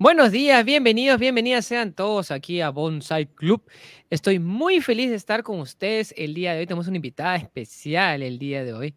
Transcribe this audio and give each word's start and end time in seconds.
Buenos 0.00 0.30
días, 0.30 0.64
bienvenidos, 0.64 1.18
bienvenidas 1.18 1.66
sean 1.66 1.92
todos 1.92 2.30
aquí 2.30 2.60
a 2.60 2.70
Bonsai 2.70 3.26
Club. 3.26 3.68
Estoy 4.10 4.38
muy 4.38 4.80
feliz 4.80 5.10
de 5.10 5.16
estar 5.16 5.42
con 5.42 5.58
ustedes 5.58 6.14
el 6.16 6.34
día 6.34 6.52
de 6.52 6.60
hoy. 6.60 6.66
Tenemos 6.66 6.86
una 6.86 6.98
invitada 6.98 7.34
especial 7.34 8.22
el 8.22 8.38
día 8.38 8.62
de 8.62 8.74
hoy 8.74 8.94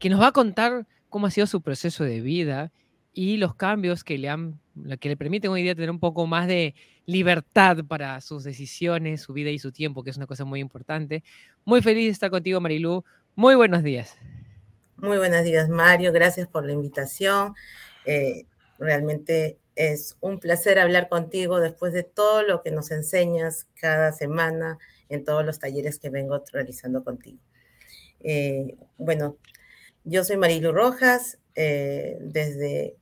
que 0.00 0.10
nos 0.10 0.20
va 0.20 0.26
a 0.26 0.32
contar 0.32 0.88
cómo 1.08 1.28
ha 1.28 1.30
sido 1.30 1.46
su 1.46 1.62
proceso 1.62 2.02
de 2.02 2.20
vida 2.20 2.72
y 3.12 3.36
los 3.36 3.54
cambios 3.54 4.02
que 4.02 4.18
le 4.18 4.28
han 4.28 4.60
que 4.98 5.08
le 5.08 5.16
permiten 5.16 5.52
hoy 5.52 5.62
día 5.62 5.76
tener 5.76 5.90
un 5.92 6.00
poco 6.00 6.26
más 6.26 6.48
de 6.48 6.74
libertad 7.06 7.84
para 7.86 8.20
sus 8.20 8.42
decisiones, 8.42 9.22
su 9.22 9.32
vida 9.32 9.50
y 9.50 9.60
su 9.60 9.70
tiempo, 9.70 10.02
que 10.02 10.10
es 10.10 10.16
una 10.16 10.26
cosa 10.26 10.44
muy 10.44 10.58
importante. 10.58 11.22
Muy 11.64 11.80
feliz 11.80 12.06
de 12.06 12.10
estar 12.10 12.30
contigo, 12.30 12.60
Marilú. 12.60 13.04
Muy 13.36 13.54
buenos 13.54 13.84
días. 13.84 14.16
Muy 14.96 15.16
buenos 15.18 15.44
días, 15.44 15.68
Mario. 15.68 16.12
Gracias 16.12 16.48
por 16.48 16.66
la 16.66 16.72
invitación. 16.72 17.54
Eh, 18.04 18.46
realmente 18.80 19.58
es 19.76 20.16
un 20.20 20.40
placer 20.40 20.78
hablar 20.78 21.08
contigo 21.08 21.60
después 21.60 21.92
de 21.92 22.02
todo 22.02 22.42
lo 22.42 22.62
que 22.62 22.70
nos 22.70 22.90
enseñas 22.90 23.68
cada 23.80 24.12
semana 24.12 24.78
en 25.08 25.24
todos 25.24 25.44
los 25.44 25.58
talleres 25.58 25.98
que 25.98 26.10
vengo 26.10 26.42
realizando 26.52 27.04
contigo. 27.04 27.38
Eh, 28.20 28.76
bueno, 28.98 29.38
yo 30.04 30.24
soy 30.24 30.36
Marilu 30.36 30.72
Rojas. 30.72 31.38
Eh, 31.54 32.16
desde 32.20 32.96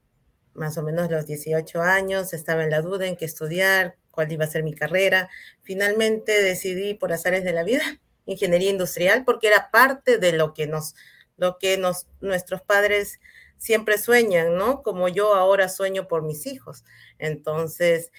más 0.54 0.76
o 0.78 0.82
menos 0.82 1.10
los 1.10 1.26
18 1.26 1.80
años 1.80 2.32
estaba 2.32 2.64
en 2.64 2.70
la 2.70 2.80
duda 2.80 3.06
en 3.06 3.16
qué 3.16 3.24
estudiar, 3.24 3.96
cuál 4.10 4.32
iba 4.32 4.44
a 4.44 4.48
ser 4.48 4.62
mi 4.62 4.74
carrera. 4.74 5.28
Finalmente 5.62 6.42
decidí 6.42 6.94
por 6.94 7.12
azares 7.12 7.44
de 7.44 7.52
la 7.52 7.62
vida 7.62 7.82
ingeniería 8.26 8.70
industrial 8.70 9.24
porque 9.24 9.48
era 9.48 9.70
parte 9.70 10.18
de 10.18 10.32
lo 10.32 10.54
que 10.54 10.66
nos, 10.66 10.94
lo 11.36 11.58
que 11.58 11.78
nos, 11.78 12.06
nuestros 12.20 12.62
padres 12.62 13.20
siempre 13.58 13.98
sueñan, 13.98 14.56
¿no? 14.56 14.82
Como 14.82 15.08
yo 15.08 15.34
ahora 15.34 15.68
sueño 15.68 16.08
por 16.08 16.22
mis 16.22 16.46
hijos. 16.46 16.84
Entonces, 17.18 18.10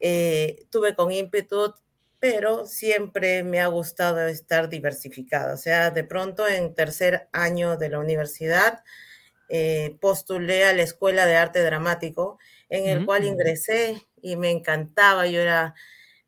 eh, 0.00 0.66
tuve 0.70 0.94
con 0.94 1.12
ímpetu, 1.12 1.74
pero 2.18 2.66
siempre 2.66 3.42
me 3.42 3.60
ha 3.60 3.66
gustado 3.66 4.26
estar 4.28 4.68
diversificada. 4.68 5.54
O 5.54 5.56
sea, 5.58 5.90
de 5.90 6.04
pronto 6.04 6.48
en 6.48 6.74
tercer 6.74 7.28
año 7.32 7.76
de 7.76 7.90
la 7.90 7.98
universidad, 7.98 8.82
eh, 9.48 9.96
postulé 10.00 10.64
a 10.64 10.72
la 10.72 10.82
Escuela 10.82 11.26
de 11.26 11.36
Arte 11.36 11.62
Dramático, 11.62 12.38
en 12.70 12.88
el 12.88 13.04
cual 13.04 13.24
ingresé 13.24 14.06
y 14.22 14.36
me 14.36 14.50
encantaba, 14.50 15.26
yo 15.26 15.40
era, 15.40 15.74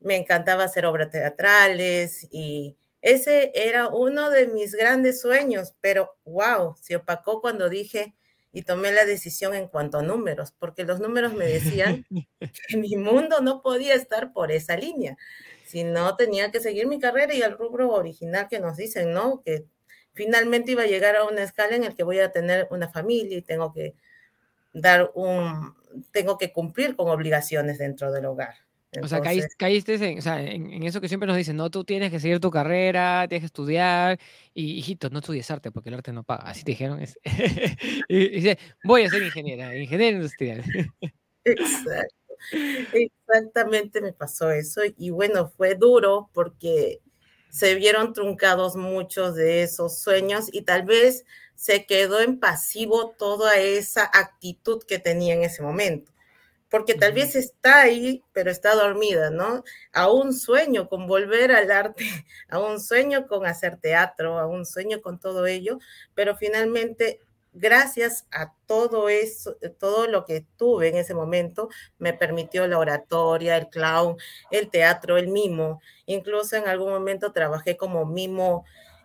me 0.01 0.17
encantaba 0.17 0.65
hacer 0.65 0.85
obras 0.85 1.11
teatrales 1.11 2.29
y 2.31 2.77
ese 3.07 3.53
era 3.55 3.87
uno 3.87 4.31
de 4.31 4.49
mis 4.49 4.75
grandes 4.75 5.21
sueños, 5.21 5.77
pero 5.81 6.17
wow, 6.25 6.75
se 6.81 6.97
opacó 6.97 7.41
cuando 7.41 7.69
dije 7.69 8.17
y 8.51 8.63
tomé 8.63 8.91
la 8.91 9.05
decisión 9.05 9.55
en 9.55 9.69
cuanto 9.69 9.99
a 9.99 10.03
números, 10.03 10.53
porque 10.59 10.83
los 10.83 10.99
números 10.99 11.33
me 11.33 11.47
decían 11.47 12.05
que 12.69 12.77
mi 12.77 12.97
mundo 12.97 13.41
no 13.43 13.63
podía 13.63 13.95
estar 13.95 14.33
por 14.33 14.51
esa 14.51 14.77
línea, 14.77 15.17
sino 15.65 16.17
tenía 16.17 16.51
que 16.51 16.59
seguir 16.59 16.89
mi 16.89 16.99
carrera 16.99 17.33
y 17.33 17.43
el 17.43 17.57
rubro 17.57 17.93
original 17.93 18.49
que 18.49 18.59
nos 18.59 18.77
dicen, 18.77 19.13
¿no? 19.13 19.41
Que 19.41 19.67
finalmente 20.13 20.73
iba 20.73 20.83
a 20.83 20.87
llegar 20.87 21.15
a 21.15 21.27
una 21.27 21.45
escala 21.45 21.77
en 21.77 21.85
la 21.85 21.95
que 21.95 22.03
voy 22.03 22.19
a 22.19 22.33
tener 22.33 22.67
una 22.73 22.89
familia 22.89 23.39
y 23.39 23.43
tengo 23.43 23.73
que 23.73 23.95
dar 24.73 25.13
un, 25.15 25.77
tengo 26.11 26.39
que 26.39 26.53
cumplir 26.53 26.97
con 26.97 27.09
obligaciones 27.09 27.79
dentro 27.79 28.11
del 28.11 28.25
hogar 28.25 28.66
o 29.03 29.09
sea, 29.09 29.21
caíste, 29.21 29.95
en, 29.95 30.83
eso 30.83 31.01
que 31.01 31.09
siempre 31.09 31.27
nos 31.27 31.37
dicen, 31.37 31.57
no, 31.57 31.71
tú 31.71 31.85
tienes 31.85 32.11
que 32.11 32.21
seguir 32.21 32.41
tu 32.41 32.51
carrera, 32.51 33.27
tienes 33.29 33.43
que 33.43 33.47
estudiar, 33.47 34.19
y 34.55 34.79
hijito, 34.79 35.11
no 35.11 35.19
estudies 35.19 35.51
arte 35.51 35.71
porque 35.71 35.91
el 35.91 35.97
arte 35.97 36.13
no 36.13 36.25
paga, 36.25 36.45
así 36.45 36.65
te 36.65 36.73
dijeron. 36.73 37.01
y, 38.09 38.29
dice, 38.29 38.59
voy 38.85 39.03
a 39.03 39.11
ser 39.11 39.23
ingeniera, 39.23 39.77
ingeniera 39.77 40.17
industrial. 40.17 40.63
Exacto. 41.45 42.15
Exactamente 42.93 44.01
me 44.01 44.13
pasó 44.13 44.51
eso 44.51 44.83
y 44.97 45.11
bueno, 45.11 45.49
fue 45.49 45.75
duro 45.75 46.29
porque 46.35 47.01
se 47.49 47.75
vieron 47.75 48.13
truncados 48.13 48.77
muchos 48.77 49.35
de 49.35 49.63
esos 49.63 49.99
sueños 49.99 50.49
y 50.53 50.63
tal 50.63 50.83
vez 50.85 51.25
se 51.55 51.87
quedó 51.87 52.21
en 52.21 52.39
pasivo 52.39 53.15
toda 53.19 53.59
esa 53.59 54.05
actitud 54.05 54.83
que 54.87 54.99
tenía 54.99 55.35
en 55.35 55.45
ese 55.45 55.63
momento 55.63 56.13
porque 56.71 56.95
tal 56.95 57.13
vez 57.13 57.37
está 57.37 57.83
ahí, 57.83 58.25
pero 58.33 58.51
está 58.51 58.75
dormida, 58.75 59.31
¿no? 59.31 59.63
A 59.93 60.11
un 60.11 60.35
sueño 60.35 60.89
con 60.89 61.07
volver 61.07 61.53
al 61.53 61.71
arte, 61.71 62.05
a 62.49 62.59
un 62.59 62.81
sueño 62.81 63.27
con 63.27 63.47
hacer 63.47 63.77
teatro, 63.79 64.39
a 64.39 64.47
un 64.47 64.67
sueño 64.67 65.01
con 65.01 65.19
todo 65.21 65.47
ello, 65.47 65.79
pero 66.15 66.37
finalmente, 66.37 67.21
gracias 67.53 68.27
a 68.31 68.53
todo 68.67 69.09
eso, 69.09 69.57
todo 69.79 70.07
lo 70.09 70.25
que 70.25 70.45
tuve 70.57 70.89
en 70.89 70.97
ese 70.97 71.15
momento, 71.15 71.69
me 71.99 72.13
permitió 72.13 72.67
la 72.67 72.79
oratoria, 72.79 73.57
el 73.57 73.69
clown, 73.69 74.17
el 74.51 74.69
teatro, 74.69 75.17
el 75.17 75.29
mimo. 75.29 75.81
Incluso 76.07 76.57
en 76.57 76.69
algún 76.69 76.91
momento 76.91 77.33
trabajé 77.33 77.77
como 77.77 78.05
mimo, 78.05 78.65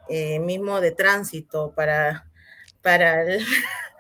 eh, 0.10 0.40
mimo 0.40 0.82
de 0.82 0.92
tránsito 0.92 1.74
para, 1.76 2.28
para 2.82 3.24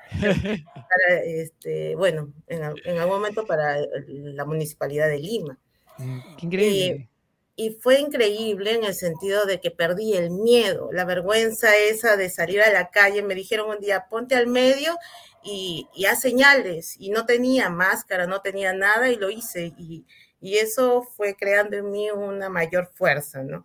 este, 1.25 1.95
bueno, 1.95 2.33
en, 2.47 2.63
algún 2.63 3.17
momento 3.17 3.45
para 3.45 3.77
la 3.97 4.45
municipalidad 4.45 5.07
de 5.07 5.19
Lima. 5.19 5.57
Mm, 5.97 6.19
increíble. 6.41 7.07
Y, 7.55 7.69
fue 7.79 7.99
increíble 7.99 8.73
en 8.73 8.85
el 8.85 8.95
sentido 8.95 9.45
de 9.45 9.59
que 9.59 9.69
perdí 9.69 10.13
el 10.13 10.31
miedo, 10.31 10.89
la 10.91 11.05
vergüenza 11.05 11.77
esa 11.77 12.17
de 12.17 12.29
salir 12.29 12.61
a 12.61 12.71
la 12.71 12.89
calle. 12.89 13.21
Me 13.21 13.35
dijeron 13.35 13.69
un 13.69 13.79
día, 13.79 14.07
ponte 14.09 14.35
al 14.35 14.47
medio 14.47 14.97
y, 15.43 15.87
y 15.93 16.05
haz 16.05 16.21
señales. 16.21 16.95
Y 16.97 17.11
no 17.11 17.25
tenía 17.25 17.69
máscara, 17.69 18.25
no 18.25 18.41
tenía 18.41 18.73
nada 18.73 19.09
y 19.09 19.15
lo 19.15 19.29
hice. 19.29 19.73
Y, 19.77 20.05
y 20.41 20.57
eso 20.57 21.03
fue 21.03 21.35
creando 21.35 21.77
en 21.77 21.91
mí 21.91 22.09
una 22.09 22.49
mayor 22.49 22.89
fuerza, 22.95 23.43
¿no? 23.43 23.63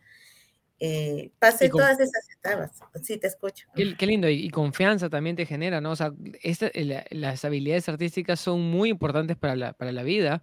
Eh, 0.79 1.31
pasé 1.39 1.71
todas 1.71 1.99
esas 1.99 2.29
etapas. 2.31 2.71
Sí, 3.03 3.17
te 3.17 3.29
escucho. 3.29 3.67
Qué, 3.75 4.07
lindo, 4.07 4.29
y, 4.29 4.51
confianza 4.51 5.09
también 5.09 5.35
te 5.37 5.47
genera, 5.47 5.81
¿no? 5.81 5.93
O 5.93 5.97
sea, 5.97 6.13
eh, 6.43 7.05
las 7.11 7.45
habilidades 7.45 7.89
artísticas 7.89 8.41
son 8.41 8.61
muy 8.71 8.91
importantes 8.91 9.37
para 9.37 9.57
la, 9.57 9.73
para 9.73 9.93
la 9.93 10.03
vida, 10.03 10.43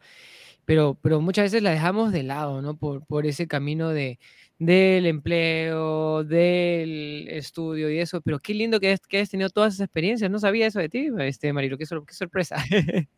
pero, 0.66 0.98
pero 1.02 1.22
muchas 1.22 1.46
veces 1.46 1.62
las 1.62 1.74
dejamos 1.74 2.12
de 2.12 2.24
lado, 2.24 2.62
¿no? 2.62 2.78
Por, 2.78 3.06
por 3.06 3.28
ese 3.28 3.48
camino 3.48 3.90
de, 3.90 4.20
del 4.58 5.06
empleo, 5.06 6.24
del 6.24 7.28
estudio 7.30 7.92
y 7.92 8.00
eso, 8.00 8.22
pero 8.22 8.40
qué 8.40 8.56
lindo 8.56 8.80
que, 8.80 8.98
que 9.08 9.20
has 9.20 9.30
tenido 9.30 9.50
todas 9.50 9.76
esas 9.76 9.86
experiencias, 9.86 10.32
no 10.32 10.40
sabía 10.40 10.66
eso 10.68 10.80
de 10.80 10.90
ti, 10.90 11.10
este, 11.20 11.54
Marilo, 11.54 11.78
qué, 11.78 11.86
qué 11.86 12.14
sorpresa. 12.14 12.58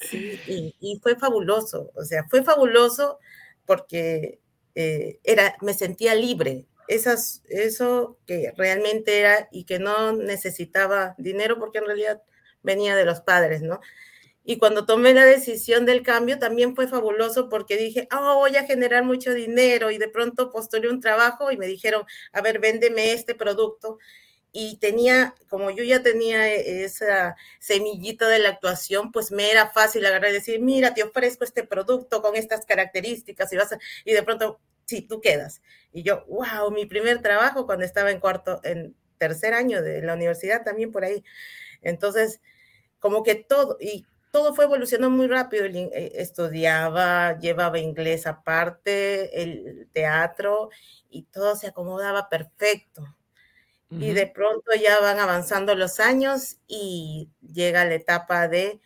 Sí, 0.00 0.36
y, 0.48 0.74
y 0.80 0.98
fue 1.00 1.14
fabuloso, 1.14 1.92
o 1.94 2.02
sea, 2.02 2.24
fue 2.28 2.42
fabuloso 2.42 3.20
porque 3.64 4.40
eh, 4.74 5.18
era, 5.24 5.56
me 5.60 5.74
sentía 5.74 6.14
libre. 6.14 6.66
Esas, 6.88 7.42
eso 7.48 8.18
que 8.26 8.52
realmente 8.56 9.20
era 9.20 9.48
y 9.52 9.64
que 9.64 9.78
no 9.78 10.12
necesitaba 10.12 11.14
dinero 11.18 11.58
porque 11.58 11.78
en 11.78 11.86
realidad 11.86 12.22
venía 12.62 12.96
de 12.96 13.04
los 13.04 13.20
padres, 13.20 13.62
¿no? 13.62 13.80
Y 14.42 14.58
cuando 14.58 14.86
tomé 14.86 15.14
la 15.14 15.24
decisión 15.24 15.86
del 15.86 16.02
cambio 16.02 16.38
también 16.38 16.74
fue 16.74 16.88
fabuloso 16.88 17.48
porque 17.48 17.76
dije, 17.76 18.08
oh, 18.12 18.36
voy 18.36 18.56
a 18.56 18.64
generar 18.64 19.04
mucho 19.04 19.34
dinero 19.34 19.90
y 19.90 19.98
de 19.98 20.08
pronto 20.08 20.50
postulé 20.50 20.88
un 20.88 21.00
trabajo 21.00 21.52
y 21.52 21.56
me 21.56 21.66
dijeron, 21.66 22.04
a 22.32 22.40
ver, 22.40 22.58
véndeme 22.58 23.12
este 23.12 23.34
producto 23.34 23.98
y 24.52 24.78
tenía, 24.78 25.34
como 25.48 25.70
yo 25.70 25.84
ya 25.84 26.02
tenía 26.02 26.48
e, 26.48 26.84
esa 26.84 27.36
semillita 27.58 28.28
de 28.28 28.40
la 28.40 28.50
actuación, 28.50 29.12
pues 29.12 29.30
me 29.32 29.50
era 29.50 29.70
fácil 29.70 30.04
agarrar 30.06 30.30
y 30.30 30.34
decir, 30.34 30.60
mira, 30.60 30.94
te 30.94 31.02
ofrezco 31.02 31.44
este 31.44 31.64
producto 31.64 32.22
con 32.22 32.36
estas 32.36 32.66
características 32.66 33.52
y 33.52 33.56
vas 33.56 33.76
y 34.04 34.12
de 34.12 34.22
pronto, 34.22 34.60
sí, 34.86 35.02
tú 35.02 35.20
quedas. 35.20 35.62
Y 35.92 36.02
yo, 36.02 36.24
wow, 36.26 36.70
mi 36.70 36.86
primer 36.86 37.20
trabajo 37.22 37.66
cuando 37.66 37.84
estaba 37.84 38.10
en 38.10 38.20
cuarto, 38.20 38.60
en 38.64 38.96
tercer 39.18 39.54
año 39.54 39.82
de 39.82 40.02
la 40.02 40.14
universidad 40.14 40.64
también 40.64 40.92
por 40.92 41.04
ahí. 41.04 41.24
Entonces, 41.82 42.40
como 42.98 43.22
que 43.22 43.34
todo, 43.36 43.76
y 43.80 44.06
todo 44.32 44.54
fue 44.54 44.64
evolucionando 44.66 45.16
muy 45.16 45.28
rápido. 45.28 45.66
Eh, 45.66 46.12
estudiaba, 46.16 47.38
llevaba 47.38 47.78
inglés 47.78 48.26
aparte, 48.26 49.42
el 49.42 49.88
teatro, 49.92 50.70
y 51.10 51.24
todo 51.24 51.56
se 51.56 51.68
acomodaba 51.68 52.28
perfecto 52.28 53.04
y 53.90 54.12
de 54.12 54.26
pronto 54.28 54.70
ya 54.80 55.00
van 55.00 55.18
avanzando 55.18 55.74
los 55.74 55.98
años 55.98 56.58
y 56.68 57.28
llega 57.40 57.84
la 57.84 57.94
etapa 57.94 58.46
de 58.46 58.80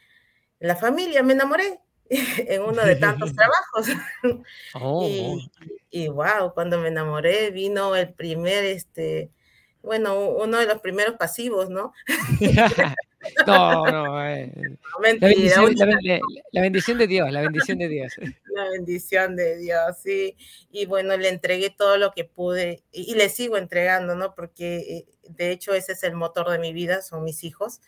la 0.58 0.76
familia. 0.76 1.22
Me 1.22 1.34
enamoré 1.34 1.78
en 2.10 2.62
uno 2.62 2.82
de 2.82 2.96
tantos 2.96 3.32
trabajos. 3.36 3.88
Oh, 4.74 5.06
y, 5.06 5.50
y, 5.90 6.08
wow, 6.08 6.52
cuando 6.54 6.78
me 6.78 6.88
enamoré 6.88 7.50
vino 7.50 7.94
el 7.94 8.12
primer, 8.12 8.64
este, 8.64 9.30
bueno, 9.82 10.18
uno 10.18 10.58
de 10.58 10.66
los 10.66 10.80
primeros 10.80 11.16
pasivos, 11.16 11.70
¿no? 11.70 11.92
No, 13.46 13.84
no, 13.86 14.26
eh. 14.26 14.52
la, 15.00 15.28
bendición, 15.28 15.74
la, 15.74 16.60
bendición, 16.60 16.98
de 16.98 17.06
Dios, 17.06 17.30
la 17.30 17.40
bendición 17.42 17.78
de 17.78 17.88
Dios. 17.88 18.12
La 18.54 18.70
bendición 18.70 19.34
de 19.34 19.56
Dios, 19.56 19.96
sí. 20.02 20.36
Y 20.70 20.86
bueno, 20.86 21.16
le 21.16 21.28
entregué 21.28 21.70
todo 21.70 21.96
lo 21.96 22.12
que 22.12 22.24
pude 22.24 22.84
y, 22.92 23.14
le 23.16 23.28
sigo 23.28 23.56
entregando, 23.56 24.14
¿no? 24.14 24.34
Porque 24.34 24.76
eh, 24.76 25.06
de 25.28 25.50
hecho 25.50 25.74
ese 25.74 25.92
es 25.92 26.04
el 26.04 26.14
motor 26.14 26.48
de 26.50 26.58
mi 26.58 26.72
vida, 26.72 27.02
son 27.02 27.24
mis 27.24 27.42
hijos. 27.42 27.80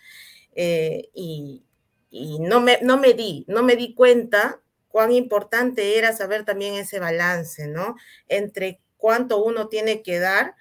Eh, 0.57 1.09
y, 1.15 1.63
y 2.11 2.41
no, 2.41 2.61
me, 2.61 2.81
no 2.83 2.99
me 2.99 3.15
di, 3.15 3.45
no 3.47 3.63
me 3.63 3.77
di 3.77 3.95
cuenta 3.95 4.61
cuán 4.89 5.13
importante 5.13 5.99
era 5.99 6.13
saber 6.13 6.45
también 6.45 6.75
ese 6.75 6.99
balance, 6.99 7.69
¿no? 7.69 7.97
Entre 8.29 8.81
cuánto 8.97 9.45
uno 9.45 9.69
tiene 9.69 10.03
que 10.03 10.19
dar 10.19 10.55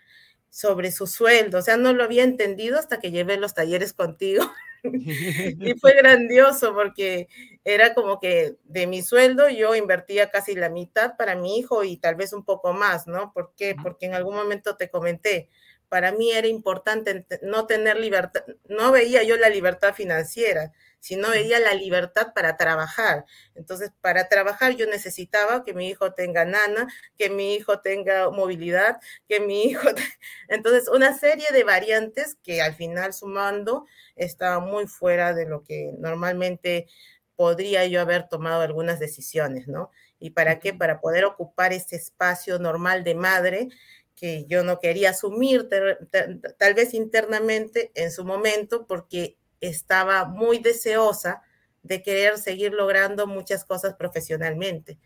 sobre 0.55 0.93
su 0.93 1.05
sueldo. 1.05 1.57
O 1.57 1.61
sea, 1.61 1.75
no 1.75 1.91
lo 1.91 2.05
había 2.05 2.23
entendido 2.23 2.79
hasta 2.79 3.01
que 3.01 3.11
llevé 3.11 3.35
los 3.35 3.53
talleres 3.53 3.91
contigo. 3.91 4.41
y 4.85 5.73
fue 5.81 5.93
grandioso 5.97 6.73
porque 6.73 7.27
era 7.65 7.93
como 7.93 8.21
que 8.21 8.55
de 8.63 8.87
mi 8.87 9.01
sueldo 9.01 9.49
yo 9.49 9.75
invertía 9.75 10.29
casi 10.29 10.55
la 10.55 10.69
mitad 10.69 11.17
para 11.17 11.35
mi 11.35 11.57
hijo 11.59 11.83
y 11.83 11.97
tal 11.97 12.15
vez 12.15 12.31
un 12.31 12.45
poco 12.45 12.71
más, 12.71 13.05
¿no? 13.05 13.33
¿Por 13.33 13.53
qué? 13.57 13.75
Porque 13.83 14.05
en 14.05 14.13
algún 14.13 14.35
momento 14.35 14.77
te 14.77 14.89
comenté, 14.89 15.49
para 15.89 16.13
mí 16.13 16.31
era 16.31 16.47
importante 16.47 17.25
no 17.41 17.67
tener 17.67 17.99
libertad, 17.99 18.45
no 18.69 18.93
veía 18.93 19.23
yo 19.23 19.35
la 19.35 19.49
libertad 19.49 19.93
financiera, 19.93 20.71
sino 21.05 21.29
veía 21.29 21.59
la 21.59 21.75
libertad 21.75 22.33
para 22.33 22.57
trabajar. 22.57 23.25
Entonces, 23.53 23.91
para 24.01 24.27
trabajar 24.27 24.75
yo 24.75 24.87
necesitaba 24.87 25.63
que 25.63 25.75
mi 25.75 25.87
hijo 25.87 26.13
tenga 26.13 26.45
nana, 26.45 26.87
que 27.15 27.29
mi 27.29 27.53
hijo 27.53 27.79
tenga 27.81 28.31
movilidad, 28.31 28.97
que 29.29 29.39
mi 29.39 29.65
hijo... 29.65 29.83
Entonces, 30.47 30.87
una 30.87 31.15
serie 31.15 31.45
de 31.51 31.63
variantes 31.63 32.37
que 32.41 32.63
al 32.63 32.73
final 32.73 33.13
sumando 33.13 33.85
estaba 34.15 34.59
muy 34.59 34.87
fuera 34.87 35.35
de 35.35 35.45
lo 35.45 35.63
que 35.63 35.91
normalmente 35.99 36.87
podría 37.35 37.85
yo 37.85 38.01
haber 38.01 38.27
tomado 38.27 38.63
algunas 38.63 38.99
decisiones, 38.99 39.67
¿no? 39.67 39.91
¿Y 40.17 40.31
para 40.31 40.57
qué? 40.59 40.73
Para 40.73 41.01
poder 41.01 41.25
ocupar 41.25 41.71
ese 41.71 41.97
espacio 41.97 42.57
normal 42.57 43.03
de 43.03 43.13
madre 43.13 43.67
que 44.15 44.45
yo 44.47 44.63
no 44.63 44.79
quería 44.79 45.11
asumir 45.11 45.69
tal 45.69 46.73
vez 46.73 46.95
internamente 46.95 47.91
en 47.93 48.11
su 48.11 48.25
momento 48.25 48.87
porque 48.87 49.37
estaba 49.61 50.25
muy 50.25 50.59
deseosa 50.59 51.41
de 51.83 52.01
querer 52.01 52.37
seguir 52.37 52.73
logrando 52.73 53.27
muchas 53.27 53.63
cosas 53.65 53.95
profesionalmente. 53.95 54.97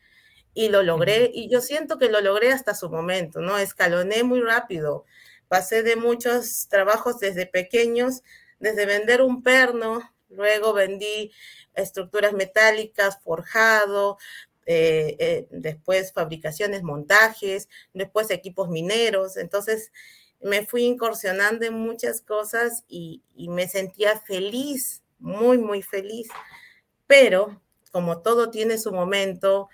Y 0.53 0.69
lo 0.69 0.81
logré, 0.83 1.29
y 1.33 1.49
yo 1.49 1.61
siento 1.61 1.97
que 1.97 2.09
lo 2.09 2.21
logré 2.21 2.51
hasta 2.51 2.73
su 2.73 2.89
momento, 2.89 3.39
¿no? 3.39 3.57
Escaloné 3.57 4.23
muy 4.23 4.41
rápido. 4.41 5.05
Pasé 5.47 5.83
de 5.83 5.95
muchos 5.95 6.67
trabajos 6.69 7.19
desde 7.19 7.45
pequeños, 7.45 8.23
desde 8.59 8.85
vender 8.85 9.21
un 9.21 9.43
perno, 9.43 10.01
luego 10.29 10.73
vendí 10.73 11.31
estructuras 11.73 12.33
metálicas, 12.33 13.19
forjado, 13.23 14.17
eh, 14.65 15.15
eh, 15.19 15.47
después 15.49 16.13
fabricaciones, 16.13 16.83
montajes, 16.83 17.67
después 17.93 18.29
equipos 18.29 18.69
mineros. 18.69 19.37
Entonces, 19.37 19.91
me 20.41 20.65
fui 20.65 20.83
incursionando 20.83 21.65
en 21.65 21.74
muchas 21.74 22.21
cosas 22.21 22.83
y, 22.88 23.24
me 23.36 23.68
sentía 23.68 24.19
feliz, 24.19 25.03
muy, 25.19 25.57
muy 25.57 25.81
feliz. 25.81 26.30
Pero 27.07 27.62
como 27.91 28.21
todo 28.21 28.50
tiene 28.50 28.77
su 28.77 28.91
momento, 28.91 29.69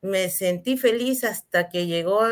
me 0.00 0.30
sentí 0.30 0.76
feliz 0.76 1.24
hasta 1.24 1.68
que 1.68 1.86
llegó, 1.86 2.22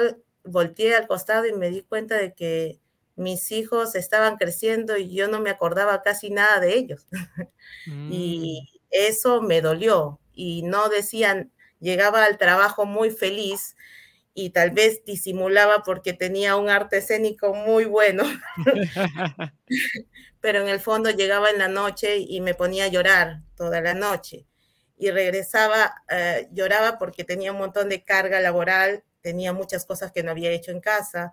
volteé 0.44 0.94
al 0.96 1.06
costado 1.06 1.46
y 1.46 1.52
me 1.52 1.70
di 1.70 1.82
cuenta 1.82 2.17
de 2.17 2.34
que 2.34 2.81
mis 3.17 3.52
hijos 3.52 3.94
estaban 3.94 4.37
creciendo 4.37 4.96
y 4.96 5.14
yo 5.14 5.28
no 5.28 5.40
me 5.40 5.50
acordaba 5.50 6.02
casi 6.02 6.31
nada 6.31 6.61
de 6.61 6.76
ellos. 6.76 7.06
Y 7.87 8.62
mm. 8.62 8.78
eso 8.90 9.40
me 9.40 9.62
dolió. 9.62 10.20
Y 10.34 10.62
no 10.62 10.88
decían, 10.90 11.50
llegaba 11.81 12.25
al 12.25 12.37
trabajo 12.37 12.84
muy 12.84 13.11
feliz 13.11 13.75
y 14.34 14.50
tal 14.50 14.70
vez 14.70 15.04
disimulaba 15.04 15.82
porque 15.82 16.12
tenía 16.12 16.56
un 16.56 16.68
arte 16.68 16.98
escénico 16.98 17.52
muy 17.54 17.84
bueno, 17.84 18.24
pero 20.40 20.62
en 20.62 20.68
el 20.68 20.80
fondo 20.80 21.10
llegaba 21.10 21.50
en 21.50 21.58
la 21.58 21.68
noche 21.68 22.18
y 22.18 22.40
me 22.40 22.54
ponía 22.54 22.84
a 22.84 22.88
llorar 22.88 23.42
toda 23.56 23.80
la 23.80 23.94
noche 23.94 24.46
y 24.96 25.10
regresaba, 25.10 25.94
eh, 26.10 26.48
lloraba 26.52 26.98
porque 26.98 27.24
tenía 27.24 27.52
un 27.52 27.58
montón 27.58 27.88
de 27.88 28.04
carga 28.04 28.40
laboral, 28.40 29.02
tenía 29.22 29.52
muchas 29.52 29.84
cosas 29.84 30.12
que 30.12 30.22
no 30.22 30.30
había 30.30 30.50
hecho 30.50 30.70
en 30.70 30.80
casa 30.80 31.32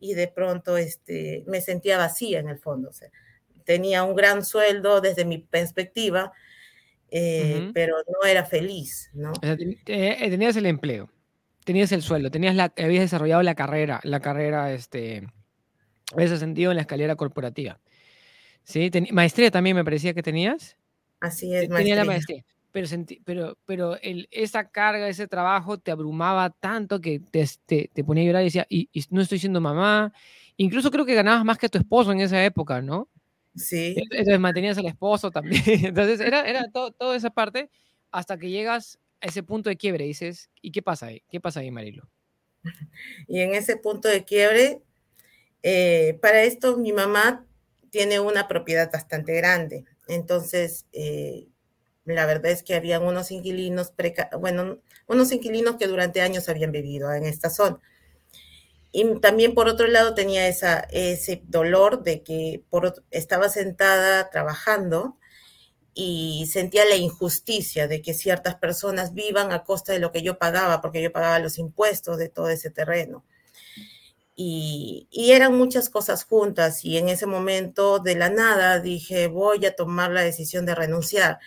y 0.00 0.14
de 0.14 0.28
pronto 0.28 0.76
este, 0.76 1.44
me 1.46 1.60
sentía 1.60 1.98
vacía 1.98 2.40
en 2.40 2.48
el 2.48 2.58
fondo. 2.58 2.90
tenía 3.64 4.02
un 4.02 4.16
gran 4.16 4.44
sueldo 4.44 5.00
desde 5.00 5.24
mi 5.24 5.38
perspectiva, 5.38 6.32
eh, 7.10 7.70
pero 7.74 7.98
no 7.98 8.26
era 8.26 8.44
feliz, 8.44 9.10
¿no? 9.12 9.32
Eh, 9.42 10.28
tenías 10.30 10.56
el 10.56 10.66
empleo 10.66 11.10
tenías 11.64 11.92
el 11.92 12.02
sueldo, 12.02 12.30
tenías 12.30 12.54
la, 12.54 12.72
habías 12.76 13.02
desarrollado 13.02 13.42
la 13.42 13.54
carrera, 13.54 14.00
la 14.04 14.20
carrera, 14.20 14.72
este, 14.72 15.28
ese 16.16 16.36
sentido 16.38 16.70
en 16.70 16.76
la 16.76 16.82
escalera 16.82 17.16
corporativa. 17.16 17.78
¿Sí? 18.64 18.90
maestría 19.10 19.50
también 19.50 19.76
me 19.76 19.84
parecía 19.84 20.14
que 20.14 20.22
tenías. 20.22 20.76
Así 21.20 21.54
es, 21.54 21.68
Tenía 21.68 21.96
la 21.96 22.04
maestría. 22.04 22.44
Pero, 22.70 22.88
pero, 23.24 23.58
pero 23.66 23.98
el, 24.00 24.28
esa 24.30 24.70
carga, 24.70 25.08
ese 25.08 25.28
trabajo 25.28 25.78
te 25.78 25.90
abrumaba 25.90 26.50
tanto 26.50 27.00
que 27.00 27.20
te, 27.20 27.46
te, 27.66 28.04
ponía 28.04 28.22
a 28.22 28.26
llorar 28.26 28.42
y 28.42 28.46
decía, 28.46 28.66
y, 28.68 28.88
no 29.10 29.20
estoy 29.20 29.38
siendo 29.38 29.60
mamá. 29.60 30.12
Incluso 30.56 30.90
creo 30.90 31.04
que 31.04 31.14
ganabas 31.14 31.44
más 31.44 31.58
que 31.58 31.68
tu 31.68 31.78
esposo 31.78 32.12
en 32.12 32.20
esa 32.20 32.42
época, 32.44 32.80
¿no? 32.80 33.08
Sí. 33.54 33.94
Entonces 33.96 34.40
mantenías 34.40 34.78
al 34.78 34.86
esposo 34.86 35.30
también. 35.30 35.62
Entonces 35.66 36.20
era, 36.20 36.48
era 36.48 36.70
todo, 36.70 36.92
toda 36.92 37.14
esa 37.14 37.30
parte 37.30 37.68
hasta 38.10 38.38
que 38.38 38.48
llegas 38.48 38.98
ese 39.22 39.42
punto 39.42 39.70
de 39.70 39.76
quiebre, 39.76 40.04
dices, 40.04 40.50
¿y 40.60 40.72
qué 40.72 40.82
pasa 40.82 41.06
ahí? 41.06 41.22
¿Qué 41.30 41.40
pasa 41.40 41.60
ahí, 41.60 41.70
Marilo? 41.70 42.08
Y 43.28 43.40
en 43.40 43.54
ese 43.54 43.76
punto 43.76 44.08
de 44.08 44.24
quiebre, 44.24 44.82
eh, 45.62 46.18
para 46.20 46.42
esto 46.42 46.76
mi 46.76 46.92
mamá 46.92 47.46
tiene 47.90 48.20
una 48.20 48.48
propiedad 48.48 48.90
bastante 48.90 49.34
grande. 49.34 49.84
Entonces, 50.08 50.86
eh, 50.92 51.48
la 52.04 52.26
verdad 52.26 52.50
es 52.50 52.62
que 52.62 52.74
habían 52.74 53.02
unos 53.04 53.30
inquilinos, 53.30 53.92
bueno, 54.40 54.78
unos 55.06 55.32
inquilinos 55.32 55.76
que 55.76 55.86
durante 55.86 56.20
años 56.20 56.48
habían 56.48 56.72
vivido 56.72 57.12
en 57.12 57.24
esta 57.24 57.50
zona. 57.50 57.80
Y 58.92 59.20
también 59.20 59.54
por 59.54 59.68
otro 59.68 59.86
lado 59.86 60.14
tenía 60.14 60.48
esa, 60.48 60.80
ese 60.90 61.42
dolor 61.46 62.02
de 62.02 62.22
que 62.22 62.62
por, 62.68 63.02
estaba 63.10 63.48
sentada 63.48 64.28
trabajando 64.30 65.16
y 65.94 66.46
sentía 66.50 66.84
la 66.86 66.96
injusticia 66.96 67.88
de 67.88 68.00
que 68.02 68.14
ciertas 68.14 68.54
personas 68.56 69.14
vivan 69.14 69.52
a 69.52 69.64
costa 69.64 69.92
de 69.92 69.98
lo 69.98 70.12
que 70.12 70.22
yo 70.22 70.38
pagaba, 70.38 70.80
porque 70.80 71.02
yo 71.02 71.12
pagaba 71.12 71.38
los 71.38 71.58
impuestos 71.58 72.18
de 72.18 72.28
todo 72.28 72.48
ese 72.48 72.70
terreno. 72.70 73.24
Y, 74.34 75.08
eran 75.12 75.56
muchas 75.56 75.90
cosas 75.90 76.24
juntas 76.24 76.84
y 76.84 76.98
en 76.98 77.08
ese 77.08 77.26
momento 77.26 77.98
de 77.98 78.16
la 78.16 78.30
nada 78.30 78.80
dije, 78.80 79.28
voy 79.28 79.64
a 79.66 79.76
tomar 79.76 80.10
la 80.10 80.22
decisión 80.22 80.66
de 80.66 80.74
renunciar. 80.74 81.38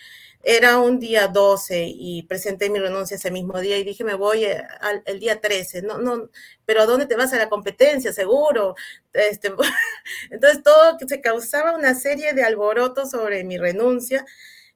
Era 0.47 0.77
un 0.77 0.99
día 0.99 1.27
12 1.27 1.87
y 1.87 2.21
presenté 2.23 2.69
mi 2.69 2.77
renuncia 2.77 3.15
ese 3.15 3.31
mismo 3.31 3.59
día 3.59 3.79
y 3.79 3.83
dije, 3.83 4.03
me 4.03 4.13
voy 4.13 4.45
eh, 4.45 4.61
al, 4.79 5.01
el 5.07 5.19
día 5.19 5.41
13. 5.41 5.81
No, 5.81 5.97
no, 5.97 6.29
pero 6.67 6.81
¿a 6.81 6.85
dónde 6.85 7.07
te 7.07 7.15
vas 7.15 7.33
a 7.33 7.37
la 7.39 7.49
competencia? 7.49 8.13
Seguro. 8.13 8.75
Este, 9.11 9.51
entonces 10.29 10.61
todo 10.61 10.97
se 11.07 11.19
causaba 11.19 11.75
una 11.75 11.95
serie 11.95 12.33
de 12.33 12.43
alborotos 12.43 13.09
sobre 13.09 13.43
mi 13.43 13.57
renuncia, 13.57 14.23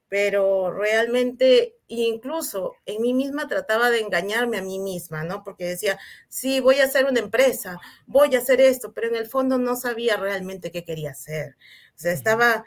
pero 0.07 0.71
realmente 0.73 1.75
incluso 1.87 2.75
en 2.87 3.01
mí 3.03 3.13
misma 3.13 3.47
trataba 3.47 3.91
de 3.91 3.99
engañarme 4.01 4.57
a 4.57 4.63
mí 4.63 4.79
misma, 4.79 5.23
¿no? 5.23 5.43
Porque 5.43 5.65
decía, 5.65 5.99
sí, 6.29 6.61
voy 6.61 6.79
a 6.79 6.85
hacer 6.85 7.05
una 7.05 7.19
empresa, 7.19 7.79
voy 8.07 8.35
a 8.35 8.39
hacer 8.39 8.59
esto, 8.59 8.91
pero 8.93 9.07
en 9.09 9.15
el 9.15 9.27
fondo 9.27 9.59
no 9.59 9.75
sabía 9.75 10.17
realmente 10.17 10.71
qué 10.71 10.83
quería 10.83 11.11
hacer. 11.11 11.57
O 11.95 11.99
sea, 11.99 12.11
estaba 12.13 12.65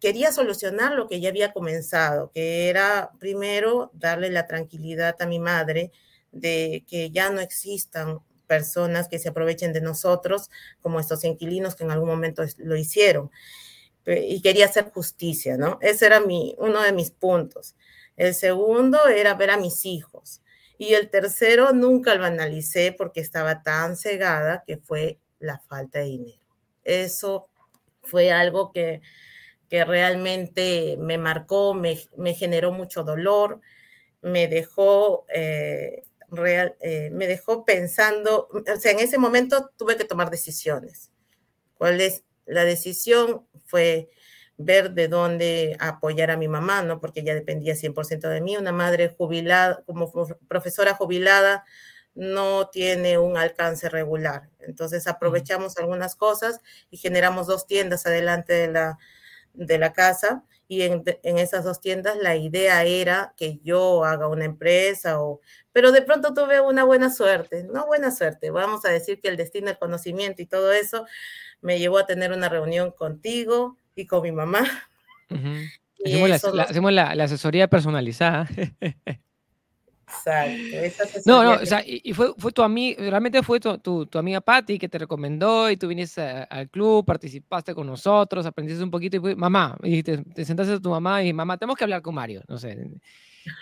quería 0.00 0.32
solucionar 0.32 0.92
lo 0.92 1.08
que 1.08 1.20
ya 1.20 1.28
había 1.28 1.52
comenzado, 1.52 2.30
que 2.32 2.68
era 2.68 3.10
primero 3.18 3.90
darle 3.94 4.30
la 4.30 4.46
tranquilidad 4.46 5.16
a 5.20 5.26
mi 5.26 5.38
madre 5.38 5.92
de 6.32 6.84
que 6.88 7.10
ya 7.10 7.30
no 7.30 7.40
existan 7.40 8.20
personas 8.46 9.08
que 9.08 9.18
se 9.18 9.28
aprovechen 9.28 9.72
de 9.72 9.80
nosotros, 9.80 10.50
como 10.80 11.00
estos 11.00 11.24
inquilinos 11.24 11.74
que 11.76 11.84
en 11.84 11.90
algún 11.90 12.08
momento 12.08 12.42
lo 12.58 12.76
hicieron. 12.76 13.30
Y 14.06 14.40
quería 14.40 14.64
hacer 14.64 14.90
justicia, 14.90 15.58
¿no? 15.58 15.78
Ese 15.82 16.06
era 16.06 16.20
mi, 16.20 16.54
uno 16.58 16.80
de 16.80 16.92
mis 16.92 17.10
puntos. 17.10 17.76
El 18.16 18.34
segundo 18.34 19.06
era 19.06 19.34
ver 19.34 19.50
a 19.50 19.58
mis 19.58 19.84
hijos. 19.84 20.40
Y 20.78 20.94
el 20.94 21.10
tercero 21.10 21.72
nunca 21.72 22.14
lo 22.14 22.24
analicé 22.24 22.92
porque 22.96 23.20
estaba 23.20 23.62
tan 23.62 23.96
cegada 23.96 24.64
que 24.66 24.78
fue 24.78 25.18
la 25.38 25.58
falta 25.58 25.98
de 25.98 26.06
dinero. 26.06 26.40
Eso 26.84 27.48
fue 28.02 28.32
algo 28.32 28.72
que 28.72 29.02
que 29.68 29.84
realmente 29.84 30.96
me 30.98 31.18
marcó, 31.18 31.74
me, 31.74 31.96
generó 32.34 32.72
mucho 32.72 33.04
dolor, 33.04 33.60
me 34.22 34.48
dejó, 34.48 35.26
eh, 35.32 36.04
real, 36.28 36.76
eh, 36.80 37.10
me 37.12 37.26
dejó 37.26 37.64
pensando, 37.64 38.48
o 38.50 38.76
sea, 38.80 38.92
en 38.92 39.00
ese 39.00 39.18
momento 39.18 39.70
tuve 39.76 39.96
que 39.96 40.04
tomar 40.04 40.30
decisiones. 40.30 41.10
¿Cuál 41.74 42.00
es 42.00 42.24
la 42.46 42.64
decisión? 42.64 43.46
Fue 43.66 44.10
ver 44.56 44.92
de 44.92 45.08
dónde 45.08 45.76
apoyar 45.78 46.30
a 46.30 46.36
mi 46.36 46.48
mamá, 46.48 46.82
¿no? 46.82 47.00
Porque 47.00 47.22
ya 47.22 47.34
dependía 47.34 47.76
100% 47.76 48.28
de 48.28 48.40
mí. 48.40 48.56
Una 48.56 48.72
madre 48.72 49.14
jubilada, 49.16 49.82
como 49.86 50.10
profesora 50.48 50.94
jubilada, 50.94 51.64
no 52.14 52.68
tiene 52.68 53.18
un 53.18 53.36
alcance 53.36 53.88
regular. 53.88 54.50
Entonces 54.58 55.06
aprovechamos 55.06 55.78
algunas 55.78 56.16
cosas 56.16 56.60
y 56.90 56.96
generamos 56.96 57.46
dos 57.46 57.66
tiendas 57.66 58.06
adelante 58.06 58.52
de 58.54 58.68
la, 58.68 58.98
de 59.58 59.78
la 59.78 59.92
casa 59.92 60.44
y 60.68 60.82
en, 60.82 61.02
esas 61.22 61.64
dos 61.64 61.80
tiendas 61.80 62.16
la 62.16 62.36
idea 62.36 62.84
era 62.84 63.34
que 63.36 63.58
yo 63.62 64.04
haga 64.04 64.28
una 64.28 64.44
empresa 64.44 65.20
o 65.20 65.40
pero 65.72 65.92
de 65.92 66.02
pronto 66.02 66.34
tuve 66.34 66.60
una 66.60 66.84
buena 66.84 67.10
suerte, 67.10 67.64
no 67.64 67.86
buena 67.86 68.10
suerte, 68.10 68.50
vamos 68.50 68.84
a 68.84 68.90
decir 68.90 69.20
que 69.20 69.28
el 69.28 69.36
destino, 69.36 69.70
el 69.70 69.78
conocimiento 69.78 70.42
y 70.42 70.46
todo 70.46 70.72
eso 70.72 71.06
me 71.60 71.78
llevó 71.78 71.98
a 71.98 72.06
tener 72.06 72.32
una 72.32 72.48
reunión 72.48 72.90
contigo 72.90 73.76
y 73.94 74.06
con 74.06 74.22
mi 74.22 74.32
mamá. 74.32 74.60
hacemos, 76.32 76.92
la, 76.92 77.10
asesoría 77.10 77.68
personalizada. 77.68 78.48
Exacto. 80.08 81.20
no, 81.26 81.42
no, 81.42 81.52
o 81.62 81.66
sea, 81.66 81.82
y, 81.86 82.12
fue, 82.12 82.32
fue 82.36 82.52
tu 82.52 82.62
amiga, 82.62 82.98
realmente 83.10 83.42
fue 83.42 83.60
tu, 83.60 83.78
tu, 83.78 84.18
amiga 84.18 84.40
Patty 84.40 84.78
que 84.78 84.88
te 84.88 84.98
recomendó 84.98 85.70
y 85.70 85.76
tú 85.76 85.88
viniste 85.88 86.22
al 86.22 86.68
club, 86.70 87.04
participaste 87.04 87.74
con 87.74 87.86
nosotros, 87.86 88.46
aprendiste 88.46 88.82
un 88.82 88.90
poquito 88.90 89.16
y 89.16 89.20
fue, 89.20 89.36
mamá, 89.36 89.76
y 89.82 90.02
te, 90.02 90.22
sentaste 90.44 90.74
a 90.74 90.80
tu 90.80 90.90
mamá 90.90 91.22
y 91.22 91.32
mamá, 91.32 91.56
tenemos 91.58 91.76
que 91.76 91.84
hablar 91.84 92.02
con 92.02 92.14
Mario, 92.14 92.42
no 92.48 92.58
sé. 92.58 92.90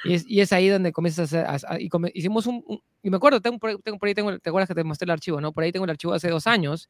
Y 0.04 0.14
es, 0.14 0.24
y 0.28 0.40
es 0.40 0.52
ahí 0.52 0.68
donde 0.68 0.92
comienzas 0.92 1.32
a 1.32 1.50
hacer, 1.50 1.80
y 1.80 1.90
hicimos 2.14 2.46
un, 2.46 2.64
y 3.02 3.10
me 3.10 3.16
acuerdo, 3.16 3.40
tengo, 3.40 3.58
tengo, 3.82 3.98
por 3.98 4.08
ahí, 4.08 4.14
tengo, 4.14 4.38
te 4.38 4.50
acuerdas 4.50 4.68
que 4.68 4.74
te 4.74 4.84
mostré 4.84 5.04
el 5.04 5.10
archivo, 5.10 5.40
¿no? 5.40 5.52
Por 5.52 5.64
ahí 5.64 5.72
tengo 5.72 5.84
el 5.84 5.90
archivo 5.90 6.12
hace 6.12 6.28
dos 6.28 6.46
años 6.46 6.88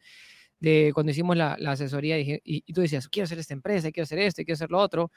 de 0.61 0.91
cuando 0.95 1.13
hicimos 1.13 1.37
la, 1.37 1.57
la 1.59 1.73
asesoría 1.73 2.19
y, 2.19 2.41
y, 2.45 2.73
tú 2.73 2.81
decías, 2.81 3.09
quiero 3.09 3.25
hacer 3.25 3.39
esta 3.39 3.55
empresa, 3.55 3.91
quiero 3.91 4.05
hacer 4.05 4.19
esto, 4.19 4.43
quiero 4.43 4.55
hacer 4.55 4.71
lo 4.71 4.79
otro, 4.79 5.11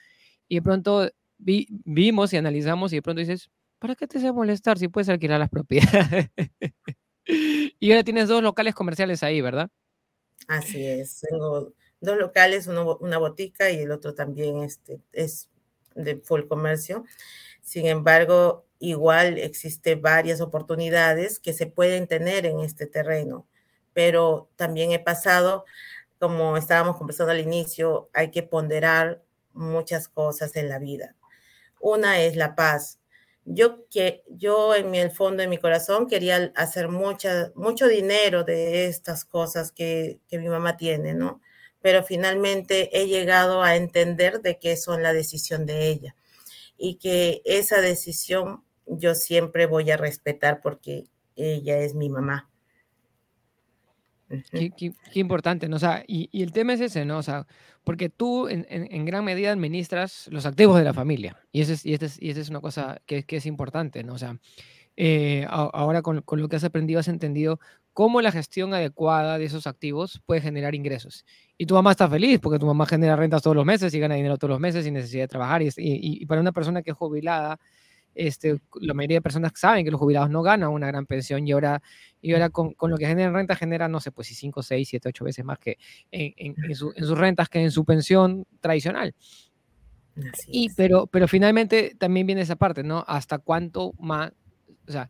y 0.48 0.55
de 0.55 0.62
pronto 0.62 1.10
vi, 1.38 1.67
vimos 1.69 2.34
y 2.34 2.38
analizamos 2.38 2.91
y 2.91 2.98
de 2.98 3.01
pronto 3.01 3.22
dices, 3.22 3.50
¿para 3.79 3.95
qué 3.95 4.07
te 4.07 4.17
hace 4.17 4.31
molestar 4.31 4.77
si 4.77 4.88
puedes 4.88 5.09
alquilar 5.09 5.39
las 5.39 5.50
propiedades? 5.50 6.29
y 7.25 7.91
ahora 7.91 8.03
tienes 8.03 8.27
dos 8.27 8.43
locales 8.43 8.75
comerciales 8.75 9.24
ahí, 9.24 9.41
¿verdad? 9.41 9.69
Así 10.48 10.86
es, 10.86 11.21
tengo 11.21 11.74
dos 12.01 12.17
locales, 12.17 12.67
una 12.67 13.17
botica 13.17 13.69
y 13.71 13.79
el 13.79 13.91
otro 13.91 14.13
también 14.13 14.63
este, 14.63 15.00
es 15.12 15.50
de 15.95 16.17
full 16.17 16.48
comercio. 16.48 17.05
Sin 17.62 17.86
embargo, 17.88 18.65
igual 18.79 19.38
existe 19.38 19.95
varias 19.95 20.41
oportunidades 20.41 21.39
que 21.39 21.53
se 21.53 21.67
pueden 21.67 22.07
tener 22.07 22.45
en 22.45 22.62
este 22.62 22.88
terreno, 22.88 23.48
pero 23.93 24.50
también 24.55 24.91
he 24.91 25.00
pasado, 25.00 25.65
como 26.19 26.57
estábamos 26.57 26.98
conversando 26.98 27.31
al 27.31 27.39
inicio, 27.39 28.09
hay 28.13 28.31
que 28.31 28.43
ponderar 28.43 29.21
muchas 29.53 30.07
cosas 30.07 30.55
en 30.55 30.69
la 30.69 30.79
vida. 30.79 31.15
Una 31.81 32.21
es 32.21 32.36
la 32.36 32.55
paz, 32.55 32.99
yo, 33.51 33.88
que, 33.89 34.24
yo 34.27 34.75
en 34.75 34.94
el 34.94 35.10
fondo 35.10 35.41
de 35.41 35.48
mi 35.48 35.58
corazón 35.58 36.08
quería 36.08 36.51
hacer 36.56 36.88
mucha, 36.88 37.51
mucho 37.56 37.88
dinero 37.88 38.44
de 38.44 38.86
estas 38.86 39.25
cosas 39.25 39.72
que, 39.72 40.20
que 40.29 40.38
mi 40.38 40.48
mamá 40.50 40.77
tiene, 40.77 41.15
¿no? 41.15 41.41
Pero 41.82 42.03
finalmente 42.03 42.89
he 43.00 43.08
llegado 43.08 43.63
a 43.63 43.75
entender 43.75 44.41
de 44.41 44.60
que 44.60 44.77
son 44.77 45.01
la 45.01 45.13
decisión 45.13 45.65
de 45.65 45.88
ella 45.88 46.15
y 46.77 46.96
que 46.96 47.41
esa 47.44 47.82
decisión 47.82 48.63
yo 48.86 49.15
siempre 49.15 49.65
voy 49.65 49.89
a 49.89 49.98
respetar 49.98 50.62
porque 50.62 51.06
ella 51.36 51.79
es 51.79 51.96
mi 51.96 52.10
mamá. 52.10 52.50
Qué, 54.51 54.93
importante, 55.15 55.67
¿no? 55.67 55.77
O 55.77 55.79
sea, 55.79 56.03
y, 56.07 56.29
y, 56.31 56.43
el 56.43 56.51
tema 56.51 56.74
es 56.74 56.81
ese, 56.81 57.03
¿no? 57.03 57.17
O 57.17 57.24
sea, 57.24 57.48
porque 57.83 58.09
tú 58.09 58.48
en, 58.48 58.65
en, 58.69 59.05
gran 59.05 59.25
medida 59.25 59.51
administras 59.51 60.27
los 60.31 60.45
activos 60.45 60.77
de 60.77 60.83
la 60.83 60.93
familia. 60.93 61.38
Y 61.51 61.62
esa 61.62 61.74
es, 61.74 61.86
y 61.86 61.93
es, 61.93 62.21
y 62.21 62.29
es 62.29 62.50
una 62.50 62.62
cosa 62.62 63.01
que, 63.07 63.24
que, 63.24 63.38
es 63.38 63.45
importante, 63.48 64.03
¿no? 64.03 64.13
O 64.13 64.17
sea, 64.19 64.38
eh, 64.98 65.48
ahora 65.50 66.01
con, 66.01 66.21
con, 66.21 66.41
lo 66.41 66.48
que 66.48 66.57
has 66.57 66.63
aprendido, 66.63 67.00
has 67.00 67.07
entendido 67.07 67.59
cómo 67.93 68.21
la 68.21 68.31
gestión 68.31 68.74
adecuada 68.74 69.38
de 69.39 69.45
esos 69.45 69.65
activos 69.65 70.21
puede 70.25 70.41
generar 70.41 70.75
ingresos. 70.75 71.25
Y 71.57 71.65
tu 71.65 71.74
mamá 71.74 71.91
está 71.91 72.07
feliz 72.07 72.39
porque 72.39 72.59
tu 72.59 72.67
mamá 72.67 72.86
genera 72.86 73.15
rentas 73.15 73.41
todos 73.41 73.55
los 73.55 73.65
meses 73.65 73.93
y 73.93 74.00
gana 74.00 74.15
dinero 74.15 74.38
todos 74.38 74.51
los 74.51 74.59
meses 74.59 74.86
sin 74.86 74.93
necesidad 74.93 75.24
de 75.24 75.27
trabajar. 75.27 75.63
Y, 75.63 75.71
y 75.77 76.25
para 76.27 76.41
una 76.41 76.51
persona 76.51 76.83
que 76.83 76.91
es 76.91 76.98
jubilada, 76.98 77.59
este, 78.19 78.59
la 78.81 78.93
mayoría 78.93 79.17
de 79.17 79.21
personas 79.21 79.53
saben 79.55 79.85
que 79.85 79.91
los 79.91 79.99
jubilados 79.99 80.29
no 80.29 80.41
ganan 80.41 80.71
una 80.71 80.88
gran 80.88 81.05
pensión 81.05 81.47
y 81.47 81.53
ahora, 81.53 81.81
y 82.21 82.33
ahora 82.33 82.49
con, 82.49 82.73
con 82.73 82.91
lo 82.91 82.97
que 82.97 83.07
generan 83.07 83.33
renta 83.33 83.55
genera, 83.55 83.88
no 83.88 84.01
sé, 84.01 84.11
pues 84.11 84.27
si 84.27 84.35
5, 84.35 84.61
6, 84.61 84.89
7, 84.89 85.09
8 85.09 85.23
veces 85.23 85.45
más 85.45 85.57
que 85.57 85.77
en, 86.11 86.33
en, 86.35 86.55
en, 86.65 86.75
su, 86.75 86.91
en, 86.93 87.05
sus 87.05 87.17
rentas 87.17 87.47
que 87.47 87.61
en 87.61 87.71
su 87.71 87.85
pensión 87.85 88.45
tradicional. 88.59 89.15
y, 90.47 90.67
pero, 90.75 91.07
pero 91.07 91.29
finalmente 91.29 91.95
también 91.97 92.27
viene 92.27 92.41
esa 92.41 92.57
parte, 92.57 92.83
¿no? 92.83 93.05
Hasta 93.07 93.39
cuánto 93.39 93.93
más, 93.99 94.33
o 94.85 94.91
sea, 94.91 95.09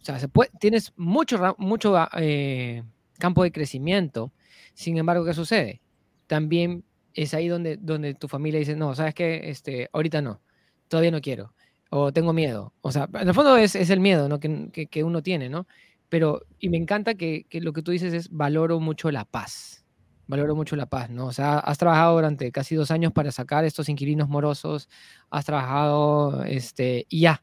o 0.00 0.04
sea 0.04 0.18
se 0.18 0.28
puede, 0.28 0.50
tienes 0.58 0.94
mucho, 0.96 1.38
mucho 1.58 1.94
eh, 2.16 2.82
campo 3.18 3.42
de 3.42 3.52
crecimiento, 3.52 4.32
sin 4.72 4.96
embargo, 4.96 5.26
¿qué 5.26 5.34
sucede? 5.34 5.82
También 6.26 6.84
es 7.12 7.34
ahí 7.34 7.48
donde, 7.48 7.76
donde 7.76 8.14
tu 8.14 8.28
familia 8.28 8.60
dice, 8.60 8.76
no, 8.76 8.94
sabes 8.94 9.14
que 9.14 9.50
este, 9.50 9.90
ahorita 9.92 10.22
no, 10.22 10.40
todavía 10.88 11.10
no 11.10 11.20
quiero 11.20 11.52
o 11.90 12.12
tengo 12.12 12.32
miedo. 12.32 12.72
O 12.80 12.92
sea, 12.92 13.08
en 13.14 13.28
el 13.28 13.34
fondo 13.34 13.56
es, 13.56 13.74
es 13.74 13.90
el 13.90 14.00
miedo 14.00 14.28
¿no? 14.28 14.40
que, 14.40 14.88
que, 14.90 15.04
uno 15.04 15.22
tiene, 15.22 15.48
¿no? 15.48 15.66
Pero, 16.08 16.42
y 16.58 16.68
me 16.68 16.76
encanta 16.76 17.14
que, 17.14 17.46
que, 17.48 17.60
lo 17.60 17.72
que 17.72 17.82
tú 17.82 17.90
dices 17.90 18.12
es, 18.12 18.30
valoro 18.30 18.80
mucho 18.80 19.10
la 19.10 19.24
paz. 19.24 19.84
Valoro 20.28 20.56
mucho 20.56 20.76
la 20.76 20.86
paz, 20.86 21.10
¿no? 21.10 21.26
O 21.26 21.32
sea, 21.32 21.58
has 21.58 21.78
trabajado 21.78 22.14
durante 22.14 22.50
casi 22.50 22.74
dos 22.74 22.90
años 22.90 23.12
para 23.12 23.30
sacar 23.30 23.64
estos 23.64 23.88
inquilinos 23.88 24.28
morosos, 24.28 24.88
has 25.30 25.44
trabajado, 25.44 26.44
este, 26.44 27.06
y 27.08 27.20
ya. 27.20 27.42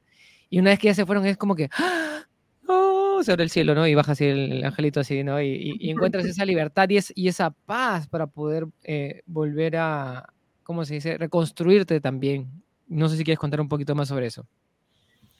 Y 0.49 0.59
una 0.59 0.71
vez 0.71 0.79
que 0.79 0.87
ya 0.87 0.93
se 0.93 1.05
fueron, 1.05 1.25
es 1.25 1.37
como 1.37 1.55
que, 1.55 1.69
¡ah! 1.77 2.23
¡Oh! 2.67 3.21
se 3.23 3.31
abre 3.31 3.43
el 3.43 3.49
cielo, 3.49 3.73
¿no? 3.73 3.87
Y 3.87 3.95
baja 3.95 4.13
así 4.13 4.25
el, 4.25 4.63
angelito 4.65 4.99
así, 4.99 5.23
¿no? 5.23 5.41
Y, 5.41 5.77
y, 5.79 5.89
encuentras 5.91 6.25
esa 6.25 6.45
libertad 6.45 6.89
y, 6.89 6.97
es, 6.97 7.13
y 7.15 7.27
esa 7.27 7.51
paz 7.51 8.07
para 8.07 8.27
poder 8.27 8.67
eh, 8.83 9.21
volver 9.25 9.77
a, 9.77 10.33
¿cómo 10.63 10.83
se 10.85 10.95
dice? 10.95 11.17
Reconstruirte 11.17 12.01
también 12.01 12.63
no 12.93 13.09
sé 13.09 13.17
si 13.17 13.23
quieres 13.23 13.39
contar 13.39 13.61
un 13.61 13.69
poquito 13.69 13.95
más 13.95 14.07
sobre 14.07 14.27
eso. 14.27 14.47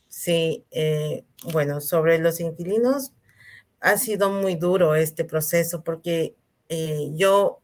Sí, 0.08 0.66
eh, 0.72 1.24
bueno, 1.52 1.82
sobre 1.82 2.20
los 2.20 2.40
inquilinos, 2.40 3.14
ha 3.80 3.98
sido 3.98 4.30
muy 4.30 4.56
duro 4.56 4.96
este 4.96 5.26
proceso 5.26 5.84
porque 5.84 6.36
eh, 6.70 7.10
yo 7.16 7.60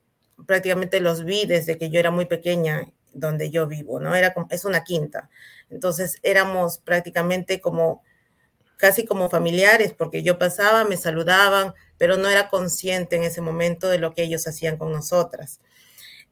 prácticamente 0.45 0.99
los 0.99 1.23
vi 1.23 1.45
desde 1.45 1.77
que 1.77 1.89
yo 1.89 1.99
era 1.99 2.11
muy 2.11 2.25
pequeña, 2.25 2.91
donde 3.13 3.51
yo 3.51 3.67
vivo, 3.67 3.99
¿no? 3.99 4.15
Era 4.15 4.33
como, 4.33 4.47
es 4.49 4.65
una 4.65 4.83
quinta. 4.83 5.29
Entonces 5.69 6.17
éramos 6.23 6.79
prácticamente 6.79 7.61
como, 7.61 8.03
casi 8.77 9.05
como 9.05 9.29
familiares, 9.29 9.93
porque 9.93 10.23
yo 10.23 10.37
pasaba, 10.37 10.83
me 10.83 10.97
saludaban, 10.97 11.73
pero 11.97 12.17
no 12.17 12.29
era 12.29 12.49
consciente 12.49 13.15
en 13.15 13.23
ese 13.23 13.41
momento 13.41 13.89
de 13.89 13.99
lo 13.99 14.13
que 14.13 14.23
ellos 14.23 14.47
hacían 14.47 14.77
con 14.77 14.91
nosotras. 14.91 15.61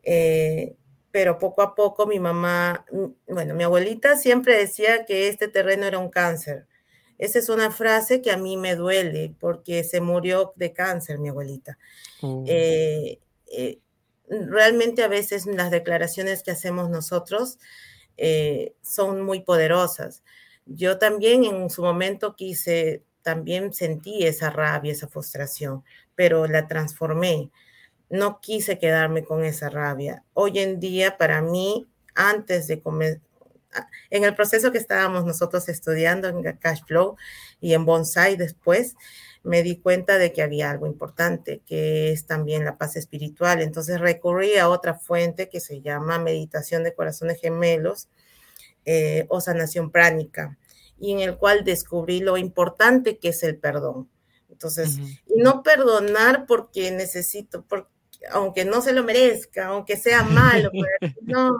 Eh, 0.03 0.75
pero 1.17 1.39
poco 1.39 1.63
a 1.63 1.73
poco 1.73 2.05
mi 2.05 2.19
mamá, 2.19 2.85
mm, 2.91 3.33
bueno, 3.33 3.55
mi 3.55 3.63
abuelita 3.63 4.15
siempre 4.17 4.55
decía 4.55 5.03
que 5.03 5.29
este 5.29 5.47
terreno 5.47 5.87
era 5.87 5.97
un 5.97 6.11
cáncer. 6.11 6.67
Esa 7.17 7.39
es 7.39 7.49
una 7.49 7.71
frase 7.71 8.21
que 8.21 8.29
a 8.29 8.37
mí 8.37 8.55
me 8.55 8.75
duele 8.75 9.33
porque 9.39 9.83
se 9.83 9.99
murió 9.99 10.53
de 10.57 10.73
cáncer 10.73 11.17
mi 11.17 11.29
abuelita. 11.29 11.79
Oh. 12.21 12.43
Eh, 12.45 13.19
eh, 13.51 13.79
realmente 14.29 15.01
a 15.01 15.07
veces 15.07 15.47
las 15.47 15.71
declaraciones 15.71 16.43
que 16.43 16.51
hacemos 16.51 16.91
nosotros 16.91 17.57
eh, 18.17 18.75
son 18.83 19.23
muy 19.23 19.39
poderosas. 19.39 20.21
Yo 20.67 20.99
también 20.99 21.45
en 21.45 21.71
su 21.71 21.81
momento 21.81 22.35
quise, 22.35 23.01
también 23.23 23.73
sentí 23.73 24.23
esa 24.27 24.51
rabia, 24.51 24.91
esa 24.91 25.07
frustración, 25.07 25.83
pero 26.13 26.45
la 26.45 26.67
transformé 26.67 27.49
no 28.09 28.39
quise 28.39 28.79
quedarme 28.79 29.23
con 29.23 29.43
esa 29.43 29.69
rabia. 29.69 30.23
Hoy 30.33 30.59
en 30.59 30.79
día, 30.79 31.17
para 31.17 31.41
mí, 31.41 31.87
antes 32.15 32.67
de 32.67 32.81
comer, 32.81 33.21
en 34.09 34.23
el 34.23 34.35
proceso 34.35 34.71
que 34.71 34.77
estábamos 34.77 35.25
nosotros 35.25 35.67
estudiando 35.69 36.27
en 36.27 36.41
Cash 36.57 36.83
Flow 36.85 37.17
y 37.59 37.73
en 37.73 37.85
Bonsai 37.85 38.37
después, 38.37 38.95
me 39.43 39.63
di 39.63 39.77
cuenta 39.77 40.17
de 40.17 40.33
que 40.33 40.41
había 40.41 40.69
algo 40.69 40.87
importante, 40.87 41.61
que 41.65 42.11
es 42.11 42.25
también 42.25 42.65
la 42.65 42.77
paz 42.77 42.95
espiritual. 42.95 43.61
Entonces 43.61 43.99
recurrí 43.99 44.57
a 44.57 44.69
otra 44.69 44.95
fuente 44.95 45.49
que 45.49 45.59
se 45.59 45.81
llama 45.81 46.19
Meditación 46.19 46.83
de 46.83 46.93
Corazones 46.93 47.39
Gemelos 47.39 48.09
eh, 48.85 49.25
o 49.29 49.41
Sanación 49.41 49.91
Pránica, 49.91 50.57
y 50.99 51.11
en 51.11 51.19
el 51.19 51.37
cual 51.37 51.63
descubrí 51.63 52.19
lo 52.19 52.37
importante 52.37 53.19
que 53.19 53.29
es 53.29 53.43
el 53.43 53.57
perdón. 53.57 54.09
Entonces, 54.49 54.97
y 55.27 55.39
no 55.41 55.61
perdonar 55.61 56.45
porque 56.47 56.89
necesito, 56.89 57.63
porque 57.63 57.96
aunque 58.31 58.65
no 58.65 58.81
se 58.81 58.93
lo 58.93 59.03
merezca, 59.03 59.67
aunque 59.67 59.97
sea 59.97 60.23
malo, 60.23 60.71
no, 61.21 61.57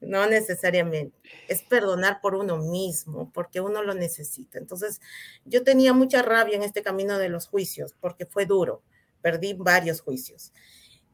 no 0.00 0.26
necesariamente. 0.26 1.16
Es 1.48 1.62
perdonar 1.62 2.20
por 2.20 2.34
uno 2.34 2.56
mismo, 2.58 3.30
porque 3.32 3.60
uno 3.60 3.82
lo 3.82 3.94
necesita. 3.94 4.58
Entonces, 4.58 5.00
yo 5.44 5.62
tenía 5.62 5.92
mucha 5.92 6.22
rabia 6.22 6.56
en 6.56 6.62
este 6.62 6.82
camino 6.82 7.18
de 7.18 7.28
los 7.28 7.46
juicios, 7.46 7.94
porque 8.00 8.26
fue 8.26 8.46
duro. 8.46 8.82
Perdí 9.20 9.54
varios 9.54 10.00
juicios. 10.00 10.52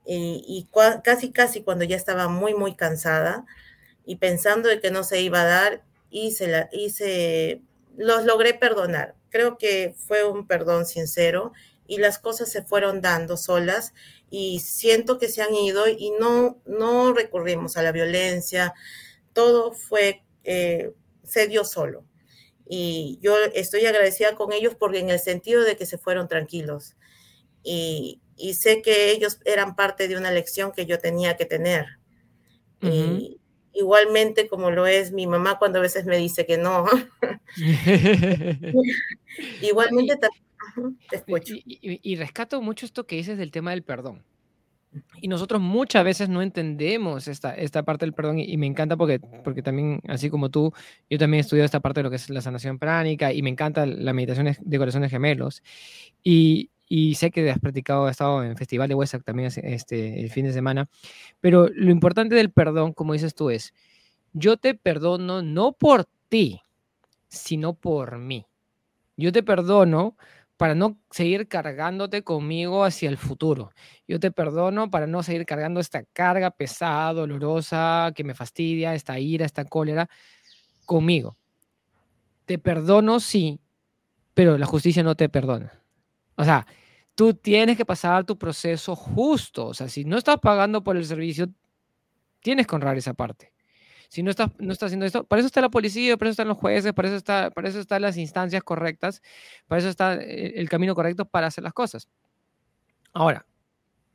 Y, 0.05 0.43
y 0.47 0.69
casi, 1.03 1.33
casi 1.33 1.63
cuando 1.63 1.85
ya 1.85 1.97
estaba 1.97 2.29
muy, 2.29 2.55
muy 2.55 2.75
cansada 2.75 3.45
y 4.07 4.17
pensando 4.17 4.71
de 4.71 4.81
que 4.81 4.91
no 4.91 5.05
se 5.05 5.21
iba 5.21 5.43
a 5.43 5.45
dar, 5.45 5.85
hice, 6.11 6.49
la, 6.49 6.69
hice 6.73 7.63
los 7.97 8.25
logré 8.25 8.55
perdonar. 8.55 9.15
Creo 9.29 9.59
que 9.59 9.95
fue 9.99 10.25
un 10.25 10.47
perdón 10.47 10.87
sincero 10.87 11.53
y 11.89 11.97
las 11.97 12.21
cosas 12.21 12.53
se 12.53 12.63
fueron 12.63 13.01
dando 13.01 13.37
solas 13.37 13.95
y 14.31 14.61
siento 14.61 15.19
que 15.19 15.29
se 15.29 15.43
han 15.43 15.55
ido 15.55 15.89
y 15.89 16.13
no, 16.21 16.61
no 16.67 17.15
recurrimos 17.15 17.77
a 17.77 17.83
la 17.83 17.93
violencia, 17.93 18.75
todo 19.33 19.73
fue, 19.73 20.23
eh, 20.45 20.93
se 21.25 21.49
dio 21.49 21.65
solo. 21.65 22.05
Y 22.69 23.19
yo 23.23 23.35
estoy 23.55 23.87
agradecida 23.87 24.37
con 24.37 24.53
ellos 24.53 24.75
porque 24.79 24.99
en 24.99 25.09
el 25.09 25.19
sentido 25.19 25.65
de 25.65 25.77
que 25.77 25.87
se 25.87 25.97
fueron 25.97 26.29
tranquilos. 26.29 26.95
Y, 27.63 28.21
y 28.37 28.55
sé 28.55 28.83
que 28.83 29.11
ellos 29.11 29.41
eran 29.47 29.75
parte 29.75 30.07
de 30.07 30.19
una 30.19 30.31
lección 30.31 30.73
que 30.73 30.85
yo 30.85 30.99
tenía 30.99 31.37
que 31.37 31.47
tener. 31.47 31.87
y, 32.83 33.41
igualmente 33.73 34.49
como 34.49 34.73
lo 34.73 34.87
es 34.87 35.13
mi 35.13 35.29
mamá 35.29 35.59
cuando 35.59 35.79
a 35.79 35.83
veces 35.83 36.05
me 36.05 36.19
dice 36.19 36.45
que 36.45 36.59
no. 36.59 36.85
igualmente 39.63 40.19
te 41.09 41.17
escucho. 41.17 41.55
Y, 41.65 42.17
rescato 42.17 42.61
mucho 42.63 42.87
esto 42.87 43.07
que 43.07 43.17
dices 43.17 43.39
del 43.39 43.51
tema 43.51 43.71
del 43.71 43.83
perdón. 43.83 44.23
Y 45.21 45.29
nosotros 45.29 45.61
muchas 45.61 46.03
veces 46.03 46.29
no 46.29 46.41
entendemos 46.41 47.29
esta, 47.29 47.55
esta 47.55 47.83
parte 47.83 48.07
del 48.07 48.15
perdón 48.15 48.39
y, 48.39 48.57
me 48.57 48.67
encanta 48.67 48.97
porque, 48.97 49.21
porque 49.21 49.63
también, 49.63 50.01
así 50.09 50.31
como 50.31 50.49
tú, 50.49 50.73
yo 51.11 51.19
también 51.19 51.41
estudio 51.41 51.65
esta 51.65 51.81
parte 51.81 52.01
de 52.01 52.05
lo 52.05 52.11
que 52.11 52.17
es 52.17 52.31
la 52.31 52.41
sanación 52.41 52.79
pránica 52.79 53.33
y 53.33 53.43
me 53.43 53.51
encanta 53.51 53.85
la 53.85 54.13
meditación 54.13 54.57
de 54.59 54.79
corazones 54.79 55.11
gemelos. 55.11 55.63
Y, 56.23 56.71
y 56.89 57.15
sé 57.17 57.31
que 57.31 57.51
has 57.51 57.59
practicado, 57.59 58.07
has 58.07 58.13
estado 58.13 58.43
en 58.43 58.57
Festival 58.57 58.89
de 58.89 58.95
Huesac 58.95 59.23
también 59.23 59.51
este, 59.63 60.21
el 60.21 60.31
fin 60.31 60.47
de 60.47 60.53
semana, 60.53 60.89
pero 61.41 61.69
lo 61.69 61.91
importante 61.91 62.35
del 62.35 62.51
perdón, 62.51 62.95
como 62.95 63.13
dices 63.13 63.35
tú, 63.35 63.51
es, 63.51 63.75
yo 64.33 64.57
te 64.57 64.75
perdono 64.75 65.43
no 65.43 65.73
por 65.73 66.07
ti, 66.29 66.61
sino 67.29 67.75
por 67.75 68.19
mí. 68.19 68.47
Yo 69.17 69.33
te 69.33 69.43
perdono 69.43 70.17
para 70.59 70.75
no 70.75 70.99
seguir 71.11 71.47
cargándote 71.47 72.23
conmigo 72.25 72.85
hacia 72.85 73.09
el 73.09 73.17
futuro. 73.17 73.71
Yo 74.09 74.19
te 74.19 74.33
perdono 74.33 74.91
para 74.91 75.07
no 75.07 75.23
seguir 75.23 75.47
cargando 75.47 75.79
esta 75.79 76.03
carga 76.13 76.51
pesada, 76.51 77.13
dolorosa, 77.13 78.13
que 78.15 78.25
me 78.25 78.35
fastidia, 78.35 78.95
esta 78.95 79.21
ira, 79.21 79.47
esta 79.47 79.65
cólera 79.65 80.11
conmigo. 80.85 81.39
Te 82.45 82.59
perdono, 82.59 83.21
sí, 83.21 83.61
pero 84.35 84.59
la 84.59 84.67
justicia 84.67 85.05
no 85.05 85.15
te 85.15 85.29
perdona. 85.29 85.81
O 86.35 86.45
sea, 86.45 86.67
tú 87.15 87.35
tienes 87.35 87.77
que 87.77 87.87
pasar 87.87 88.25
tu 88.25 88.37
proceso 88.37 88.97
justo. 88.97 89.69
O 89.69 89.75
sea, 89.75 89.89
si 89.89 90.05
no 90.05 90.19
estás 90.19 90.39
pagando 90.39 90.83
por 90.83 90.97
el 90.97 91.05
servicio, 91.05 91.47
tienes 92.41 92.67
que 92.67 92.75
honrar 92.75 92.99
esa 92.99 93.15
parte. 93.15 93.53
Si 94.09 94.23
no 94.23 94.31
estás, 94.31 94.51
no 94.59 94.73
estás 94.73 94.89
haciendo 94.89 95.05
esto, 95.05 95.25
para 95.25 95.41
eso 95.41 95.47
está 95.47 95.61
la 95.61 95.69
policía, 95.69 96.17
para 96.17 96.31
eso 96.31 96.33
están 96.33 96.49
los 96.49 96.57
jueces, 96.57 96.93
para 96.95 97.09
eso, 97.09 97.17
está, 97.17 97.51
para 97.51 97.69
eso 97.69 97.79
están 97.79 98.03
las 98.03 98.17
instancias 98.17 98.63
correctas, 98.63 99.23
para 99.67 99.81
eso 99.81 99.89
está 99.89 100.15
eh, 100.15 100.55
el 100.57 100.69
camino 100.69 100.95
correcto 100.95 101.27
para 101.27 101.47
hacer 101.49 101.63
las 101.63 101.75
cosas. 101.75 102.09
Ahora, 103.13 103.45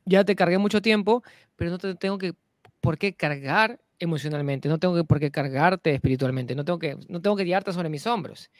ya 0.04 0.24
te 0.24 0.34
cargué 0.34 0.58
mucho 0.58 0.82
tiempo, 0.82 1.22
pero 1.56 1.70
no 1.70 1.78
te 1.78 1.94
tengo 1.94 2.18
que 2.18 2.34
por 2.80 2.98
qué 2.98 3.14
cargar 3.14 3.80
emocionalmente, 3.98 4.68
no 4.68 4.78
tengo 4.78 4.94
que, 4.94 5.04
por 5.04 5.20
qué 5.20 5.30
cargarte 5.30 5.94
espiritualmente, 5.94 6.54
no 6.54 6.64
tengo 6.64 6.78
que, 6.78 6.96
no 7.08 7.20
tengo 7.20 7.36
que 7.36 7.44
guiarte 7.44 7.72
sobre 7.72 7.88
mis 7.88 8.06
hombros. 8.06 8.50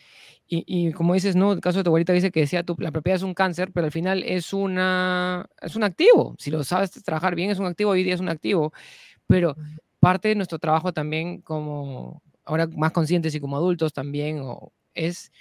Y, 0.47 0.93
como 0.93 1.15
dices, 1.15 1.37
no, 1.37 1.53
el 1.53 1.61
caso 1.61 1.79
de 1.79 1.85
tu 1.85 1.91
abuelita 1.91 2.13
dice 2.13 2.31
que 2.31 2.41
decía, 2.41 2.63
tu, 2.63 2.77
la 2.79 2.93
propiedad 2.93 3.17
es 3.17 3.23
un 3.23 3.33
cáncer, 3.33 3.73
pero 3.73 3.87
al 3.87 3.93
final 3.93 4.23
es, 4.25 4.53
una, 4.53 5.47
es 5.61 5.75
un 5.75 5.85
activo. 5.85 6.37
Si 6.39 6.51
lo 6.51 6.63
sabes 6.65 6.91
trabajar 7.03 7.35
bien, 7.35 7.51
es 7.51 7.59
un 7.59 7.67
activo, 7.67 7.93
hoy 7.93 8.05
día 8.05 8.15
es 8.15 8.21
un 8.21 8.29
activo. 8.29 8.73
Pero 9.27 9.57
parte 10.05 10.29
de 10.29 10.35
nuestro 10.35 10.59
trabajo 10.59 10.93
también 10.93 11.41
como, 11.41 12.23
ahora 12.45 12.67
más 12.67 12.93
conscientes 12.93 13.35
y 13.35 13.41
como 13.41 13.57
adultos 13.57 13.95
también, 13.95 14.39
o, 14.43 14.71
es, 14.93 15.33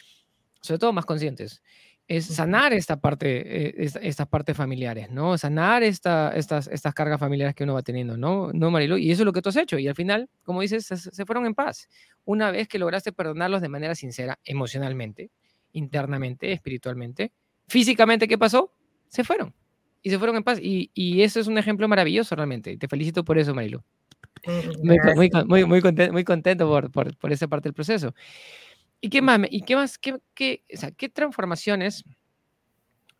sobre 0.62 0.80
todo 0.80 0.94
más 0.94 1.06
conscientes, 1.06 1.62
es 2.08 2.28
sanar 2.28 2.72
esta 2.72 2.96
parte, 2.96 3.82
eh, 3.82 3.92
estas 4.02 4.26
partes 4.26 4.56
familiares, 4.56 5.10
¿no? 5.12 5.38
Sanar 5.38 5.84
esta, 5.84 6.34
estas, 6.34 6.68
estas 6.68 6.94
cargas 6.94 7.20
familiares 7.20 7.56
que 7.56 7.66
uno 7.66 7.74
va 7.74 7.82
teniendo, 7.82 8.16
¿no? 8.16 8.52
¿no, 8.54 8.72
Marilu? 8.72 8.98
Y 8.98 9.12
eso 9.12 9.24
es 9.24 9.26
lo 9.26 9.34
que 9.34 9.42
tú 9.42 9.50
has 9.50 9.58
hecho. 9.58 9.78
Y 9.78 9.90
al 9.90 9.96
final, 9.96 10.30
como 10.44 10.62
dices, 10.62 10.86
se, 10.86 11.26
fueron 11.26 11.46
en 11.46 11.56
paz. 11.56 11.90
Una 12.24 12.50
vez 12.50 12.70
que 12.70 12.80
lograste 12.80 13.12
perdonarlos 13.12 13.62
de 13.62 13.68
manera 13.68 13.96
sincera, 13.96 14.40
emocionalmente, 14.46 15.30
internamente, 15.74 16.54
espiritualmente, 16.54 17.34
físicamente, 17.68 18.30
¿qué 18.30 18.38
pasó? 18.38 18.72
Se 19.10 19.26
fueron. 19.26 19.54
Y 20.02 20.10
se 20.10 20.18
fueron 20.18 20.38
en 20.38 20.44
paz. 20.44 20.58
Y, 20.62 20.90
y 20.94 21.22
eso 21.22 21.42
es 21.42 21.48
un 21.48 21.58
ejemplo 21.58 21.86
maravilloso 21.90 22.34
realmente. 22.34 22.78
Te 22.78 22.88
felicito 22.88 23.26
por 23.26 23.38
eso, 23.38 23.54
Marilu. 23.54 23.84
Mm, 24.46 24.88
muy, 24.88 24.98
muy, 25.16 25.30
muy, 25.46 25.66
muy, 25.66 25.82
contento, 25.82 26.14
muy 26.14 26.24
contento 26.24 26.68
por, 26.68 26.92
por, 26.92 27.18
por 27.18 27.32
esa 27.32 27.48
parte 27.48 27.70
del 27.70 27.74
proceso. 27.74 28.14
¿Y 29.02 29.10
qué 29.10 29.22
más? 29.22 29.40
¿Y 29.50 29.62
qué 29.62 29.76
más? 29.76 29.98
¿Qué, 29.98 30.18
qué, 30.34 30.64
o 30.74 30.78
sea, 30.78 30.92
¿qué 30.92 31.10
transformaciones 31.10 32.04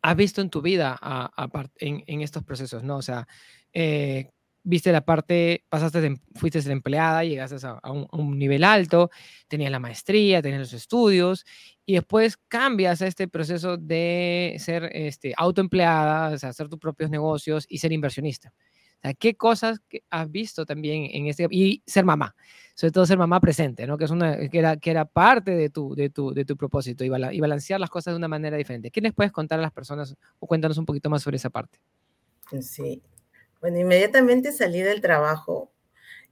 has 0.02 0.16
visto 0.16 0.40
en 0.40 0.50
tu 0.50 0.62
vida 0.62 0.98
a, 1.00 1.30
en, 1.76 2.04
en, 2.06 2.20
estos 2.22 2.42
procesos? 2.42 2.82
¿no? 2.82 2.96
O 2.96 3.02
sea, 3.02 3.26
eh, 3.72 4.30
viste 4.64 4.90
la 4.92 5.04
parte, 5.04 5.64
pasaste, 5.68 6.00
de, 6.00 6.16
fuiste 6.34 6.60
de 6.60 6.72
empleada, 6.72 7.22
llegaste 7.22 7.56
a, 7.66 7.92
un, 7.92 8.38
nivel 8.38 8.64
alto, 8.64 9.10
tenías 9.46 9.70
la 9.70 9.78
maestría, 9.78 10.40
tenías 10.42 10.60
los 10.60 10.72
estudios, 10.72 11.44
y 11.84 11.94
después 11.94 12.38
cambias 12.48 13.02
a 13.02 13.06
este 13.06 13.28
proceso 13.28 13.76
de 13.76 14.56
ser 14.58 14.90
este, 14.94 15.34
autoempleada, 15.36 16.34
o 16.34 16.38
sea, 16.38 16.48
hacer 16.48 16.68
tus 16.68 16.78
propios 16.78 17.10
negocios 17.10 17.66
y 17.68 17.78
ser 17.78 17.92
inversionista. 17.92 18.52
¿Qué 19.12 19.36
cosas 19.36 19.82
has 20.08 20.30
visto 20.30 20.64
también 20.64 21.08
en 21.12 21.26
este 21.26 21.46
y 21.50 21.82
ser 21.86 22.04
mamá? 22.06 22.34
Sobre 22.74 22.92
todo 22.92 23.04
ser 23.04 23.18
mamá 23.18 23.38
presente, 23.40 23.86
¿no? 23.86 23.98
Que 23.98 24.04
es 24.04 24.10
una 24.10 24.48
que 24.48 24.58
era 24.58 24.76
que 24.78 24.90
era 24.90 25.04
parte 25.04 25.50
de 25.50 25.68
tu 25.68 25.94
de 25.94 26.08
tu 26.08 26.32
de 26.32 26.44
tu 26.44 26.56
propósito 26.56 27.04
y, 27.04 27.10
balancear 27.10 27.78
las 27.78 27.90
cosas 27.90 28.14
de 28.14 28.16
una 28.16 28.28
manera 28.28 28.56
diferente. 28.56 28.90
¿Qué 28.90 29.02
les 29.02 29.12
puedes 29.12 29.32
contar 29.32 29.58
a 29.58 29.62
las 29.62 29.72
personas 29.72 30.16
o 30.38 30.46
cuéntanos 30.46 30.78
un 30.78 30.86
poquito 30.86 31.10
más 31.10 31.22
sobre 31.22 31.36
esa 31.36 31.50
parte? 31.50 31.78
Sí. 32.62 33.02
Bueno, 33.60 33.78
inmediatamente 33.78 34.52
salí 34.52 34.80
del 34.80 35.00
trabajo, 35.00 35.72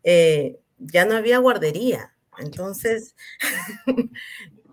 eh, 0.03 0.59
ya 0.79 1.05
no 1.05 1.15
había 1.15 1.39
guardería. 1.39 2.15
Entonces, 2.39 3.15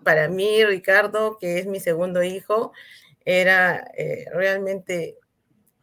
para 0.04 0.28
mí, 0.28 0.64
Ricardo, 0.64 1.36
que 1.38 1.58
es 1.58 1.66
mi 1.66 1.80
segundo 1.80 2.22
hijo, 2.22 2.72
era 3.24 3.90
eh, 3.96 4.26
realmente 4.32 5.18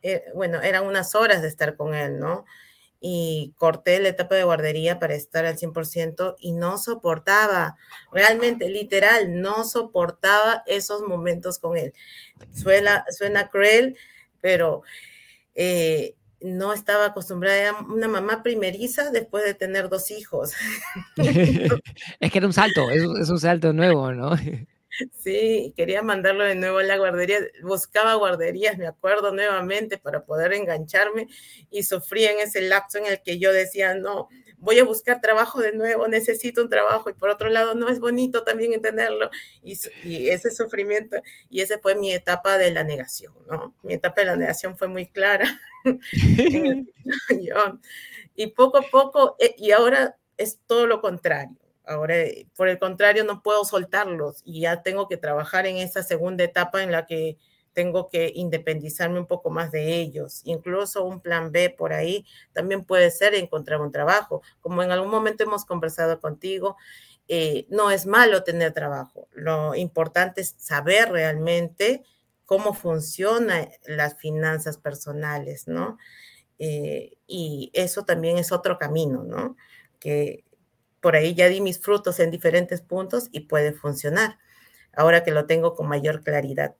eh, 0.01 0.23
bueno, 0.33 0.61
eran 0.61 0.85
unas 0.85 1.15
horas 1.15 1.41
de 1.41 1.47
estar 1.47 1.75
con 1.75 1.93
él, 1.93 2.19
¿no? 2.19 2.45
Y 2.99 3.53
corté 3.57 3.99
la 3.99 4.09
etapa 4.09 4.35
de 4.35 4.43
guardería 4.43 4.99
para 4.99 5.13
estar 5.13 5.45
al 5.45 5.57
100% 5.57 6.35
y 6.39 6.53
no 6.53 6.77
soportaba, 6.77 7.77
realmente, 8.11 8.69
literal, 8.69 9.39
no 9.41 9.63
soportaba 9.65 10.63
esos 10.65 11.01
momentos 11.01 11.59
con 11.59 11.77
él. 11.77 11.93
Suena, 12.53 13.49
cruel, 13.51 13.97
pero 14.41 14.81
eh, 15.53 16.15
no 16.41 16.73
estaba 16.73 17.07
acostumbrada 17.07 17.69
a 17.69 17.81
una 17.83 18.07
mamá 18.07 18.41
primeriza 18.41 19.11
después 19.11 19.43
de 19.43 19.53
tener 19.53 19.89
dos 19.89 20.09
hijos. 20.09 20.53
es 21.17 22.31
que 22.31 22.37
era 22.37 22.47
un 22.47 22.53
salto, 22.53 22.89
es 22.89 23.29
un 23.29 23.39
salto 23.39 23.73
nuevo, 23.73 24.11
¿no? 24.11 24.31
Sí, 25.13 25.73
quería 25.75 26.01
mandarlo 26.01 26.43
de 26.43 26.55
nuevo 26.55 26.79
a 26.79 26.83
la 26.83 26.97
guardería. 26.97 27.39
Buscaba 27.61 28.15
guarderías, 28.15 28.77
me 28.77 28.87
acuerdo 28.87 29.31
nuevamente, 29.31 29.97
para 29.97 30.25
poder 30.25 30.53
engancharme 30.53 31.27
y 31.69 31.83
sufría 31.83 32.31
en 32.31 32.39
ese 32.39 32.61
lapso 32.61 32.97
en 32.97 33.05
el 33.05 33.21
que 33.21 33.39
yo 33.39 33.53
decía, 33.53 33.95
no, 33.95 34.27
voy 34.57 34.79
a 34.79 34.83
buscar 34.83 35.21
trabajo 35.21 35.61
de 35.61 35.73
nuevo, 35.73 36.07
necesito 36.07 36.61
un 36.61 36.69
trabajo. 36.69 37.09
Y 37.09 37.13
por 37.13 37.29
otro 37.29 37.49
lado, 37.49 37.75
no 37.75 37.89
es 37.89 37.99
bonito 37.99 38.43
también 38.43 38.73
entenderlo. 38.73 39.29
Y, 39.61 39.77
y 40.03 40.29
ese 40.29 40.51
sufrimiento, 40.51 41.17
y 41.49 41.61
esa 41.61 41.79
fue 41.79 41.95
mi 41.95 42.11
etapa 42.13 42.57
de 42.57 42.71
la 42.71 42.83
negación, 42.83 43.33
¿no? 43.49 43.75
Mi 43.83 43.93
etapa 43.93 44.21
de 44.21 44.27
la 44.27 44.35
negación 44.35 44.77
fue 44.77 44.87
muy 44.87 45.07
clara. 45.07 45.59
y 48.35 48.47
poco 48.47 48.77
a 48.77 48.81
poco, 48.81 49.35
eh, 49.39 49.55
y 49.57 49.71
ahora 49.71 50.17
es 50.37 50.59
todo 50.65 50.87
lo 50.87 51.01
contrario 51.01 51.57
Ahora, 51.87 52.17
eh, 52.17 52.47
por 52.55 52.67
el 52.67 52.79
contrario, 52.79 53.23
no 53.23 53.41
puedo 53.41 53.63
soltarlos 53.65 54.41
y 54.45 54.61
ya 54.61 54.83
tengo 54.83 55.07
que 55.07 55.17
trabajar 55.17 55.65
en 55.65 55.77
esa 55.77 56.03
segunda 56.03 56.43
etapa 56.43 56.83
en 56.83 56.91
la 56.91 57.05
que 57.05 57.37
tengo 57.73 58.09
que 58.09 58.31
independizarme 58.33 59.19
un 59.19 59.27
poco 59.27 59.51
más 59.51 59.71
de 59.71 59.99
ellos. 59.99 60.41
Incluso 60.45 61.05
un 61.05 61.21
plan 61.21 61.51
B 61.51 61.69
por 61.69 61.93
ahí 61.93 62.25
también 62.51 62.83
puede 62.83 63.11
ser 63.11 63.35
encontrar 63.35 63.81
un 63.81 63.91
trabajo. 63.91 64.41
Como 64.61 64.81
en 64.81 64.91
algún 64.91 65.11
momento 65.11 65.43
hemos 65.43 65.63
conversado 65.63 66.19
contigo, 66.19 66.75
eh, 67.27 67.67
no 67.69 67.91
es 67.91 68.05
malo 68.05 68.43
tener 68.43 68.73
trabajo. 68.73 69.27
Lo 69.31 69.75
importante 69.75 70.41
es 70.41 70.55
saber 70.57 71.11
realmente 71.11 72.03
cómo 72.45 72.73
funcionan 72.73 73.69
las 73.85 74.17
finanzas 74.17 74.77
personales, 74.79 75.67
¿no? 75.67 75.99
Eh, 76.57 77.17
y 77.27 77.69
eso 77.73 78.05
también 78.05 78.39
es 78.39 78.51
otro 78.51 78.79
camino, 78.79 79.23
¿no? 79.23 79.55
Que 79.99 80.45
por 81.01 81.15
ahí 81.15 81.33
ya 81.35 81.47
di 81.47 81.61
mis 81.61 81.79
frutos 81.79 82.19
en 82.19 82.31
diferentes 82.31 82.81
puntos 82.81 83.29
y 83.31 83.41
puede 83.41 83.73
funcionar, 83.73 84.37
ahora 84.93 85.23
que 85.23 85.31
lo 85.31 85.45
tengo 85.45 85.75
con 85.75 85.87
mayor 85.87 86.23
claridad. 86.23 86.75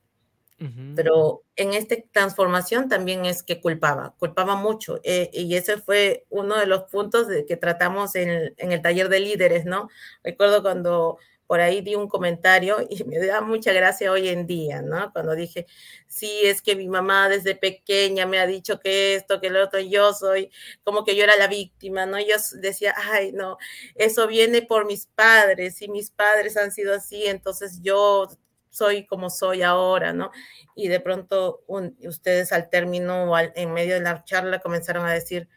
Pero 0.96 1.44
en 1.54 1.72
esta 1.72 1.94
transformación 2.10 2.88
también 2.88 3.24
es 3.26 3.44
que 3.44 3.60
culpaba, 3.60 4.16
culpaba 4.18 4.56
mucho. 4.56 4.98
Eh, 5.04 5.30
y 5.32 5.54
ese 5.54 5.76
fue 5.76 6.26
uno 6.30 6.58
de 6.58 6.66
los 6.66 6.82
puntos 6.90 7.28
de 7.28 7.46
que 7.46 7.56
tratamos 7.56 8.16
en 8.16 8.28
el, 8.28 8.54
en 8.56 8.72
el 8.72 8.82
taller 8.82 9.08
de 9.08 9.20
líderes, 9.20 9.66
¿no? 9.66 9.88
Recuerdo 10.24 10.62
cuando 10.62 11.18
por 11.48 11.60
ahí 11.60 11.80
di 11.80 11.96
un 11.96 12.08
comentario 12.08 12.76
y 12.90 13.02
me 13.04 13.18
da 13.18 13.40
mucha 13.40 13.72
gracia 13.72 14.12
hoy 14.12 14.28
en 14.28 14.46
día, 14.46 14.82
¿no? 14.82 15.12
Cuando 15.12 15.34
dije, 15.34 15.66
sí, 16.06 16.30
es 16.44 16.62
que 16.62 16.76
mi 16.76 16.86
mamá 16.88 17.28
desde 17.28 17.56
pequeña 17.56 18.26
me 18.26 18.38
ha 18.38 18.46
dicho 18.46 18.78
que 18.78 19.16
esto, 19.16 19.40
que 19.40 19.50
lo 19.50 19.64
otro, 19.64 19.80
yo 19.80 20.12
soy, 20.12 20.52
como 20.84 21.04
que 21.04 21.16
yo 21.16 21.24
era 21.24 21.36
la 21.36 21.48
víctima, 21.48 22.06
¿no? 22.06 22.20
Yo 22.20 22.36
decía, 22.60 22.94
ay, 22.96 23.32
no, 23.32 23.56
eso 23.96 24.28
viene 24.28 24.62
por 24.62 24.86
mis 24.86 25.06
padres 25.06 25.82
y 25.82 25.88
mis 25.88 26.10
padres 26.10 26.56
han 26.58 26.70
sido 26.70 26.94
así, 26.94 27.26
entonces 27.26 27.80
yo 27.82 28.28
soy 28.70 29.06
como 29.06 29.30
soy 29.30 29.62
ahora, 29.62 30.12
¿no? 30.12 30.30
Y 30.76 30.88
de 30.88 31.00
pronto 31.00 31.64
ustedes 31.66 32.52
al 32.52 32.68
término 32.68 33.24
o 33.32 33.38
en 33.38 33.72
medio 33.72 33.94
de 33.94 34.00
la 34.02 34.22
charla 34.24 34.60
comenzaron 34.60 35.06
a 35.06 35.14
decir, 35.14 35.48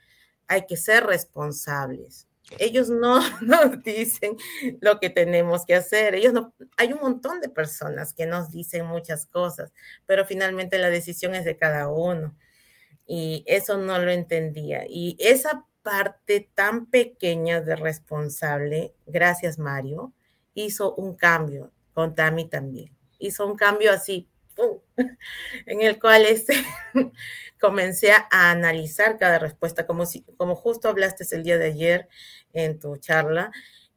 hay 0.47 0.65
que 0.65 0.77
ser 0.77 1.05
responsables. 1.05 2.27
Ellos 2.59 2.89
no 2.89 3.19
nos 3.41 3.83
dicen 3.83 4.37
lo 4.79 4.99
que 4.99 5.09
tenemos 5.09 5.65
que 5.65 5.75
hacer. 5.75 6.15
Ellos 6.15 6.33
no, 6.33 6.53
hay 6.77 6.93
un 6.93 6.99
montón 6.99 7.41
de 7.41 7.49
personas 7.49 8.13
que 8.13 8.25
nos 8.25 8.51
dicen 8.51 8.85
muchas 8.85 9.25
cosas, 9.25 9.73
pero 10.05 10.25
finalmente 10.25 10.77
la 10.77 10.89
decisión 10.89 11.35
es 11.35 11.45
de 11.45 11.57
cada 11.57 11.89
uno. 11.89 12.35
Y 13.05 13.43
eso 13.47 13.77
no 13.77 13.99
lo 13.99 14.11
entendía. 14.11 14.85
Y 14.87 15.17
esa 15.19 15.65
parte 15.83 16.49
tan 16.53 16.85
pequeña 16.85 17.61
de 17.61 17.75
responsable, 17.75 18.93
gracias 19.05 19.57
Mario, 19.57 20.13
hizo 20.53 20.95
un 20.95 21.15
cambio 21.15 21.71
con 21.93 22.15
Tami 22.15 22.47
también. 22.47 22.95
Hizo 23.19 23.45
un 23.45 23.55
cambio 23.55 23.91
así, 23.91 24.27
en 25.65 25.81
el 25.81 25.99
cual 25.99 26.25
este, 26.25 26.53
comencé 27.59 28.11
a 28.11 28.27
analizar 28.51 29.17
cada 29.17 29.39
respuesta, 29.39 29.85
como, 29.85 30.05
si, 30.05 30.23
como 30.37 30.55
justo 30.55 30.89
hablaste 30.89 31.25
el 31.35 31.43
día 31.43 31.57
de 31.57 31.65
ayer 31.65 32.09
en 32.53 32.79
tu 32.79 32.97
charla, 32.97 33.51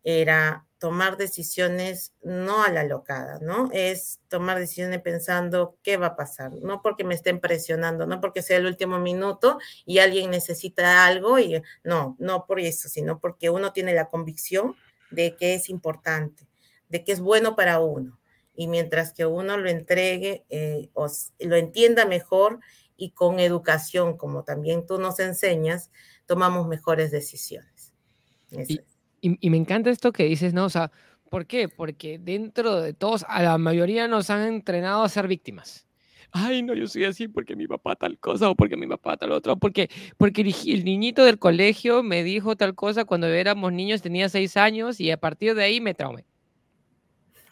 era 0.05 0.67
tomar 0.79 1.17
decisiones 1.17 2.13
no 2.23 2.63
a 2.63 2.71
la 2.71 2.85
locada, 2.85 3.39
¿no? 3.41 3.71
Es 3.73 4.21
tomar 4.29 4.59
decisiones 4.59 5.01
pensando 5.01 5.79
qué 5.83 5.97
va 5.97 6.09
a 6.09 6.17
pasar, 6.17 6.53
no 6.61 6.83
porque 6.83 7.05
me 7.05 7.15
estén 7.15 7.41
presionando, 7.41 8.07
no 8.07 8.21
porque 8.21 8.43
sea 8.43 8.59
el 8.59 8.67
último 8.67 8.99
minuto 8.99 9.59
y 9.87 10.01
alguien 10.01 10.31
necesita 10.31 11.07
algo 11.07 11.39
y 11.39 11.63
no, 11.85 12.17
no 12.19 12.45
por 12.45 12.61
eso, 12.61 12.91
sino 12.91 13.19
porque 13.19 13.49
uno 13.49 13.73
tiene 13.73 13.95
la 13.95 14.09
convicción 14.09 14.77
de 15.11 15.37
que 15.37 15.55
es 15.55 15.71
importante, 15.71 16.47
de 16.91 17.03
que 17.03 17.13
es 17.13 17.21
bueno 17.21 17.57
para 17.57 17.81
uno 17.81 18.19
y 18.55 18.69
mientras 18.69 19.13
que 19.13 19.27
uno 19.27 19.57
lo 19.57 19.69
entregue 19.69 20.45
eh, 20.49 20.89
o 20.95 21.07
lo 21.41 21.57
entienda 21.57 22.07
mejor 22.07 22.61
y 22.97 23.11
con 23.11 23.41
educación, 23.41 24.17
como 24.17 24.45
también 24.45 24.87
tú 24.87 24.99
nos 24.99 25.19
enseñas, 25.19 25.91
tomamos 26.27 26.67
mejores 26.69 27.11
decisiones. 27.11 27.93
Y, 28.51 28.81
y, 29.21 29.51
me 29.51 29.57
encanta 29.57 29.91
esto 29.91 30.13
que 30.13 30.25
dices, 30.25 30.55
¿no? 30.55 30.67
O 30.67 30.71
sea, 30.71 30.93
¿por 31.29 31.47
qué? 31.47 31.69
Porque 31.69 32.19
dentro 32.19 32.81
de 32.81 32.93
todos, 32.93 33.25
a 33.29 33.43
la 33.43 33.59
mayoría 33.59 34.07
nos 34.07 34.31
han 34.31 34.47
entrenado 34.47 35.03
a 35.03 35.09
ser 35.09 35.27
víctimas. 35.27 35.87
Ay, 36.37 36.63
no, 36.63 36.75
yo 36.75 36.89
soy 36.89 37.05
así 37.05 37.29
porque 37.29 37.55
mi 37.55 37.69
papá 37.69 37.95
tal 37.95 38.19
cosa 38.19 38.51
o 38.51 38.57
porque 38.57 38.77
mi 38.77 38.89
papá 38.89 39.17
tal 39.17 39.31
otra, 39.31 39.55
porque, 39.55 39.89
porque 40.17 40.43
el 40.43 40.85
niñito 40.85 41.25
del 41.25 41.39
colegio 41.39 42.03
me 42.03 42.25
dijo 42.25 42.57
tal 42.57 42.75
cosa 42.75 43.05
cuando 43.05 43.29
éramos 43.29 43.73
niños, 43.73 44.03
tenía 44.03 44.29
seis 44.29 44.57
años 44.57 45.01
y 45.01 45.13
a 45.13 45.17
partir 45.17 45.55
de 45.55 45.63
ahí 45.63 45.81
me 45.81 45.95
traumé. 45.95 46.27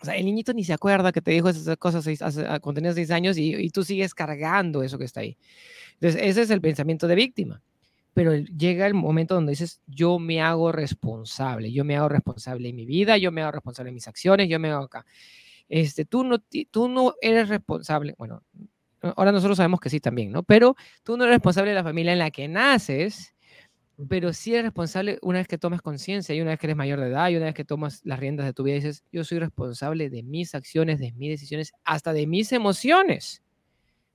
O 0.03 0.05
sea, 0.05 0.17
el 0.17 0.25
niñito 0.25 0.53
ni 0.53 0.65
se 0.65 0.73
acuerda 0.73 1.13
que 1.13 1.23
te 1.23 1.31
dijo 1.31 1.49
esas 1.49 1.77
cosas 1.77 2.07
ah, 2.23 2.59
cuando 2.59 2.81
tenías 2.81 2.97
seis 2.97 3.13
años 3.13 3.39
y, 3.39 3.71
tú 3.71 3.85
sigues 3.85 4.15
cargando 4.15 4.83
eso 4.83 4.99
que 4.99 5.05
está 5.05 5.21
ahí. 5.21 5.39
Entonces, 5.95 6.21
ese 6.23 6.43
es 6.43 6.51
el 6.51 6.61
pensamiento 6.61 7.07
de 7.07 7.15
víctima. 7.15 7.63
Pero 8.13 8.35
llega 8.35 8.87
el 8.87 8.95
momento 8.95 9.35
donde 9.35 9.51
dices, 9.51 9.81
yo 9.87 10.19
me 10.19 10.43
hago 10.43 10.73
responsable, 10.73 11.73
yo 11.73 11.85
me 11.85 11.97
hago 11.97 12.09
responsable 12.09 12.67
de 12.69 12.75
mi 12.75 12.85
vida, 12.85 13.17
yo 13.17 13.31
me 13.31 13.43
hago 13.43 13.53
responsable 13.53 13.91
de 13.91 13.95
mis 13.95 14.09
acciones, 14.09 14.49
yo 14.49 14.59
me 14.59 14.71
hago 14.71 14.85
acá. 14.85 15.07
Este, 15.69 16.05
tú, 16.05 16.25
no, 16.25 16.39
tú 16.71 16.89
no 16.89 17.15
eres 17.23 17.49
responsable, 17.49 18.15
bueno, 18.19 18.43
ahora 19.17 19.33
nosotros 19.33 19.57
sabemos 19.57 19.81
que 19.81 19.89
sí 19.89 20.01
también, 20.01 20.33
¿no? 20.33 20.43
Pero 20.43 20.77
tú 21.05 21.17
no 21.17 21.25
eres 21.25 21.37
responsable 21.37 21.71
de 21.71 21.77
la 21.77 21.85
familia 21.85 22.13
en 22.13 22.19
la 22.19 22.31
que 22.31 22.49
naces, 22.49 23.32
pero 24.09 24.33
sí 24.33 24.53
eres 24.53 24.65
responsable 24.65 25.19
una 25.23 25.39
vez 25.39 25.49
que 25.49 25.59
tomas 25.59 25.83
conciencia 25.83 26.35
y 26.35 26.41
una 26.41 26.51
vez 26.51 26.59
que 26.61 26.67
eres 26.67 26.77
mayor 26.77 27.01
de 27.01 27.09
edad 27.09 27.29
y 27.29 27.37
una 27.37 27.47
vez 27.47 27.55
que 27.55 27.65
tomas 27.65 28.01
las 28.05 28.19
riendas 28.19 28.47
de 28.47 28.53
tu 28.53 28.63
vida 28.63 28.77
dices, 28.77 29.05
yo 29.13 29.25
soy 29.25 29.39
responsable 29.39 30.11
de 30.11 30.23
mis 30.23 30.55
acciones, 30.55 30.99
de 30.99 31.13
mis 31.13 31.31
decisiones, 31.31 31.73
hasta 31.85 32.13
de 32.13 32.27
mis 32.27 32.53
emociones, 32.53 33.43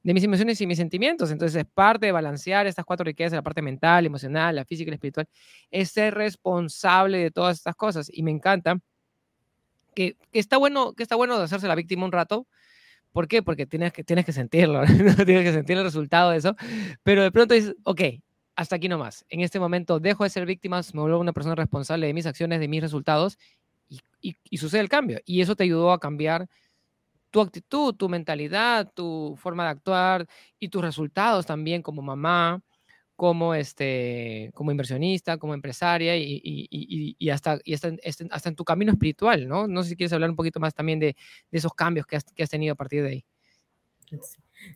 de 0.04 0.14
mis 0.14 0.24
emociones 0.24 0.60
y 0.62 0.68
mis 0.68 0.78
sentimientos. 0.78 1.32
Entonces 1.32 1.56
es 1.62 1.66
parte 1.72 2.08
de 2.08 2.12
balancear 2.12 2.66
estas 2.68 2.86
cuatro 2.86 3.04
riquezas, 3.04 3.34
la 3.34 3.42
parte 3.42 3.62
mental, 3.62 4.06
emocional, 4.06 4.56
la 4.56 4.66
física 4.66 4.90
y 4.90 4.92
la 4.92 4.96
espiritual, 4.96 5.28
es 5.70 5.92
ser 5.92 6.16
responsable 6.16 7.20
de 7.20 7.32
todas 7.32 7.58
estas 7.58 7.76
cosas. 7.76 8.10
Y 8.12 8.24
me 8.24 8.32
encanta 8.32 8.80
que, 9.94 10.16
está, 10.32 10.58
bueno, 10.58 10.94
que 10.94 11.04
está 11.04 11.16
bueno 11.16 11.38
de 11.38 11.44
hacerse 11.44 11.68
la 11.68 11.76
víctima 11.76 12.06
un 12.06 12.12
rato, 12.12 12.48
¿Por 13.14 13.28
qué? 13.28 13.42
Porque 13.42 13.66
tienes 13.66 13.94
que, 13.94 14.04
tienes 14.04 14.26
que 14.26 14.32
sentirlo, 14.32 14.84
tienes 15.26 15.44
que 15.44 15.54
sentir 15.54 15.76
el 15.76 15.84
resultado 15.84 16.30
de 16.30 16.38
eso, 16.38 16.56
pero 17.02 17.24
de 17.24 17.32
pronto 17.32 17.56
dices, 17.56 17.74
ok, 17.84 18.02
hasta 18.58 18.76
aquí 18.76 18.90
nomás. 18.90 19.24
En 19.30 19.42
este 19.42 19.60
momento 19.60 20.00
dejo 20.00 20.24
de 20.24 20.32
ser 20.32 20.46
víctima, 20.46 20.82
me 20.94 21.02
vuelvo 21.02 21.20
una 21.20 21.32
persona 21.32 21.56
responsable 21.56 22.08
de 22.08 22.14
mis 22.14 22.26
acciones, 22.26 22.60
de 22.60 22.68
mis 22.68 22.82
resultados 22.82 23.38
y, 24.20 24.58
sucede 24.58 24.82
el 24.82 24.90
cambio. 24.90 25.20
Y 25.26 25.42
eso 25.42 25.56
te 25.56 25.64
ayudó 25.64 25.92
a 25.92 26.00
cambiar 26.00 26.50
tu 27.30 27.40
actitud, 27.40 27.94
tu 27.94 28.10
mentalidad, 28.10 28.92
tu 28.94 29.36
forma 29.38 29.66
de 29.66 29.70
actuar 29.70 30.28
y 30.60 30.70
tus 30.70 30.82
resultados 30.82 31.46
también 31.46 31.84
como 31.84 32.02
mamá, 32.02 32.60
como, 33.16 33.54
este, 33.54 34.50
como 34.56 34.72
inversionista, 34.72 35.38
como 35.38 35.54
empresaria 35.54 36.18
y, 36.18 37.16
hasta, 37.30 37.60
hasta, 37.74 37.92
hasta, 38.32 38.50
en 38.50 38.56
tu 38.56 38.64
camino 38.64 38.92
espiritual, 38.92 39.48
¿no? 39.48 39.68
No 39.68 39.84
sé 39.84 39.90
si 39.90 39.96
quieres 39.96 40.14
hablar 40.14 40.32
un 40.32 40.36
poquito 40.36 40.60
más 40.60 40.74
también 40.74 41.00
de, 41.00 41.16
esos 41.52 41.74
cambios 41.76 42.08
que 42.08 42.16
has, 42.16 42.24
que 42.24 42.42
has 42.42 42.50
tenido 42.50 42.74
a 42.74 42.76
partir 42.76 43.04
de 43.04 43.10
ahí. 43.10 43.26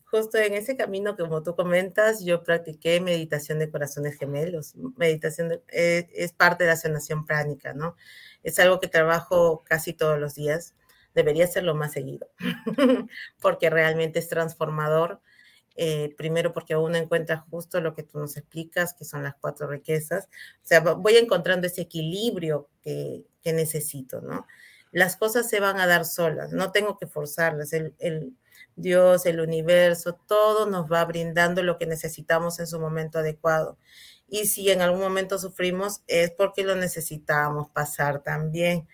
Justo 0.05 0.37
en 0.37 0.53
ese 0.53 0.75
camino, 0.75 1.15
como 1.15 1.43
tú 1.43 1.55
comentas, 1.55 2.23
yo 2.23 2.43
practiqué 2.43 2.99
meditación 2.99 3.59
de 3.59 3.69
corazones 3.69 4.17
gemelos. 4.17 4.75
Meditación 4.97 5.61
eh, 5.69 6.09
es 6.13 6.33
parte 6.33 6.63
de 6.63 6.69
la 6.69 6.75
sanación 6.75 7.25
pránica, 7.25 7.73
¿no? 7.73 7.95
Es 8.43 8.59
algo 8.59 8.79
que 8.79 8.87
trabajo 8.87 9.63
casi 9.65 9.93
todos 9.93 10.19
los 10.19 10.35
días. 10.35 10.75
Debería 11.13 11.45
hacerlo 11.45 11.75
más 11.75 11.93
seguido, 11.93 12.27
porque 13.41 13.69
realmente 13.69 14.19
es 14.19 14.29
transformador. 14.29 15.21
Eh, 15.75 16.13
primero 16.17 16.51
porque 16.51 16.75
uno 16.75 16.97
encuentra 16.97 17.37
justo 17.37 17.79
lo 17.79 17.95
que 17.95 18.03
tú 18.03 18.19
nos 18.19 18.35
explicas, 18.37 18.93
que 18.93 19.05
son 19.05 19.23
las 19.23 19.35
cuatro 19.35 19.67
riquezas. 19.67 20.25
O 20.63 20.67
sea, 20.67 20.81
voy 20.81 21.17
encontrando 21.17 21.67
ese 21.67 21.81
equilibrio 21.81 22.69
que, 22.81 23.25
que 23.41 23.53
necesito, 23.53 24.21
¿no? 24.21 24.47
Las 24.91 25.15
cosas 25.15 25.49
se 25.49 25.61
van 25.61 25.79
a 25.79 25.87
dar 25.87 26.05
solas, 26.05 26.51
no 26.51 26.71
tengo 26.71 26.97
que 26.97 27.07
forzarlas. 27.07 27.71
El, 27.73 27.95
el, 27.99 28.33
Dios, 28.75 29.25
el 29.25 29.39
universo, 29.39 30.13
todo 30.27 30.65
nos 30.69 30.91
va 30.91 31.03
brindando 31.05 31.63
lo 31.63 31.77
que 31.77 31.85
necesitamos 31.85 32.59
en 32.59 32.67
su 32.67 32.79
momento 32.79 33.19
adecuado. 33.19 33.77
Y 34.27 34.47
si 34.47 34.69
en 34.71 34.81
algún 34.81 35.01
momento 35.01 35.37
sufrimos 35.37 36.01
es 36.07 36.31
porque 36.31 36.63
lo 36.63 36.75
necesitamos 36.75 37.69
pasar 37.69 38.23
también. 38.23 38.87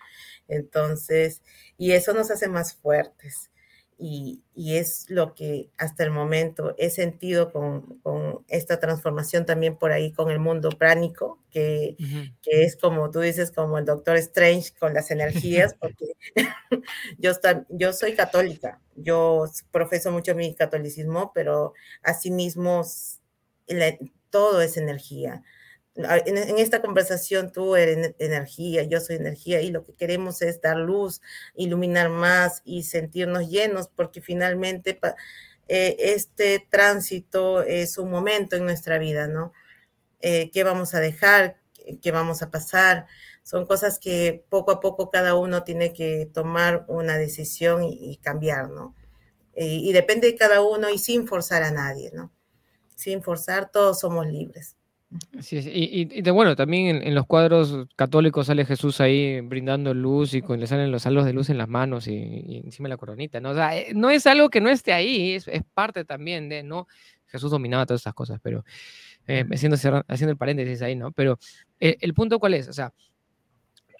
Entonces, 0.48 1.42
y 1.78 1.92
eso 1.92 2.14
nos 2.14 2.32
hace 2.32 2.48
más 2.48 2.76
fuertes 2.76 3.52
y, 4.00 4.44
es 4.56 5.10
lo 5.10 5.34
que 5.34 5.70
hasta 5.78 6.04
el 6.04 6.12
momento 6.12 6.76
he 6.78 6.90
sentido 6.90 7.52
con, 7.52 8.00
esta 8.48 8.80
transformación 8.80 9.46
también 9.46 9.76
por 9.76 9.92
ahí 9.92 10.12
con 10.12 10.30
el 10.30 10.40
mundo 10.40 10.70
pránico, 10.70 11.40
que, 11.50 11.96
es 12.44 12.76
como 12.76 13.10
tú 13.12 13.22
dices, 13.22 13.52
como 13.52 13.78
el 13.78 13.86
Doctor 13.86 14.18
Strange 14.18 14.74
con 14.80 14.94
las 14.94 15.10
energías, 15.12 15.74
porque 15.80 16.14
yo, 17.18 17.32
yo 17.70 17.94
soy 17.94 18.14
católica, 18.14 18.82
yo 18.96 19.46
profeso 19.72 20.12
mucho 20.12 20.36
mi 20.36 20.54
catolicismo, 20.54 21.32
pero 21.34 21.74
asimismo 22.04 22.86
todo 24.30 24.62
es 24.62 24.78
energía 24.78 25.44
en, 25.98 26.60
esta 26.60 26.82
conversación 26.82 27.52
tú 27.52 27.76
eres 27.76 28.14
energía, 28.20 28.84
yo 28.84 29.00
soy 29.00 29.16
energía 29.16 29.62
y 29.62 29.72
lo 29.72 29.84
que 29.84 29.94
queremos 29.94 30.42
es 30.42 30.62
dar 30.62 30.78
luz, 30.78 31.22
iluminar 31.56 32.10
más 32.10 32.62
y 32.66 32.84
sentirnos 32.84 33.50
llenos 33.50 33.88
porque 33.88 34.22
finalmente 34.22 35.00
eh, 35.68 35.96
este 36.00 36.66
tránsito 36.70 37.64
es 37.64 37.98
un 37.98 38.12
momento 38.12 38.56
en 38.56 38.66
nuestra 38.66 39.00
vida, 39.00 39.28
¿no? 39.28 39.54
Eh, 40.22 40.52
¿Qué 40.52 40.64
vamos 40.64 40.94
a 40.94 41.00
dejar? 41.00 41.58
¿Qué 42.02 42.12
vamos 42.12 42.42
a 42.42 42.52
pasar? 42.52 43.08
Son 43.44 43.66
cosas 43.66 43.98
que 43.98 44.46
poco 44.50 44.72
a 44.72 44.80
poco 44.80 45.10
cada 45.10 45.36
uno 45.36 45.64
tiene 45.64 45.94
que 45.94 46.30
tomar 46.32 46.86
una 46.88 47.18
decisión 47.18 47.84
y, 47.84 48.18
cambiar, 48.18 48.70
¿no? 48.70 48.96
y 49.60 49.92
depende 49.92 50.28
de 50.28 50.36
cada 50.36 50.62
uno 50.62 50.92
y 50.92 51.00
sin 51.00 51.28
forzar 51.28 51.64
a 51.64 51.72
nadie, 51.72 52.12
¿no? 52.14 52.32
Sin 52.96 53.24
forzar, 53.24 53.72
todos 53.72 54.00
somos 54.00 54.28
libres. 54.28 54.77
Sí, 55.40 55.58
Y, 55.74 56.22
de, 56.22 56.32
bueno, 56.32 56.58
también 56.58 57.02
en, 57.02 57.16
los 57.16 57.26
cuadros 57.26 57.88
católicos 57.96 58.48
sale 58.48 58.66
Jesús 58.66 59.00
ahí 59.00 59.40
brindando 59.40 59.94
luz 59.94 60.34
y 60.34 60.42
con, 60.42 60.60
le 60.60 60.68
salen 60.68 60.92
los 60.92 61.06
halos 61.06 61.24
de 61.24 61.32
luz 61.32 61.50
en 61.50 61.58
las 61.58 61.70
manos 61.70 62.08
y, 62.08 62.62
encima 62.66 62.90
la 62.90 62.98
coronita, 62.98 63.40
¿no? 63.40 63.52
O 63.52 63.54
sea, 63.54 63.78
eh, 63.78 63.94
no 63.96 64.10
es 64.10 64.28
algo 64.28 64.50
que 64.50 64.60
no 64.60 64.70
esté 64.70 64.92
ahí, 64.92 65.34
es, 65.34 65.48
parte 65.74 66.04
también 66.04 66.50
de, 66.50 66.62
¿no? 66.62 66.88
Jesús 67.28 67.52
dominaba 67.52 67.86
todas 67.86 68.02
estas 68.02 68.14
cosas, 68.14 68.40
pero 68.44 68.66
eh, 69.28 69.46
haciendo, 69.54 69.78
haciendo 70.08 70.32
el 70.32 70.38
paréntesis 70.38 70.82
ahí, 70.82 70.96
¿no? 70.96 71.14
Pero 71.14 71.40
eh, 71.80 71.96
el 72.02 72.14
punto 72.14 72.38
cuál 72.40 72.56
es, 72.56 72.68
o 72.68 72.74
sea, 72.74 72.94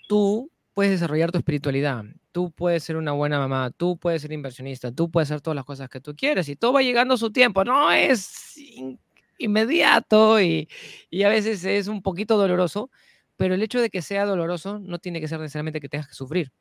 tú 0.10 0.52
puedes 0.74 0.92
desarrollar 0.92 1.32
tu 1.32 1.38
espiritualidad, 1.38 2.04
tú 2.34 2.52
puedes 2.52 2.84
ser 2.84 2.98
una 2.98 3.14
buena 3.14 3.40
mamá, 3.40 3.72
tú 3.72 3.98
puedes 3.98 4.22
ser 4.22 4.34
inversionista, 4.34 4.92
tú 4.92 5.10
puedes 5.10 5.32
hacer 5.32 5.42
todas 5.42 5.56
las 5.56 5.66
cosas 5.66 5.90
que 5.90 6.02
tú 6.02 6.16
quieres 6.16 6.50
y 6.50 6.58
todo 6.58 6.74
va 6.74 6.82
llegando 6.82 7.14
a 7.14 7.18
su 7.18 7.32
tiempo. 7.32 7.64
No 7.64 7.92
es 7.92 8.58
inmediato 9.38 10.42
y, 10.42 10.70
y 11.10 11.24
a 11.24 11.30
veces 11.30 11.64
es 11.66 11.88
un 11.88 12.02
poquito 12.02 12.38
doloroso, 12.38 12.90
pero 13.36 13.54
el 13.54 13.62
hecho 13.62 13.82
de 13.82 13.90
que 13.90 14.02
sea 14.02 14.26
doloroso 14.26 14.80
no 14.80 15.00
tiene 15.00 15.22
que 15.22 15.28
ser 15.28 15.40
necesariamente 15.40 15.80
que 15.80 15.90
tengas 15.90 16.08
que 16.08 16.16
sufrir. 16.16 16.52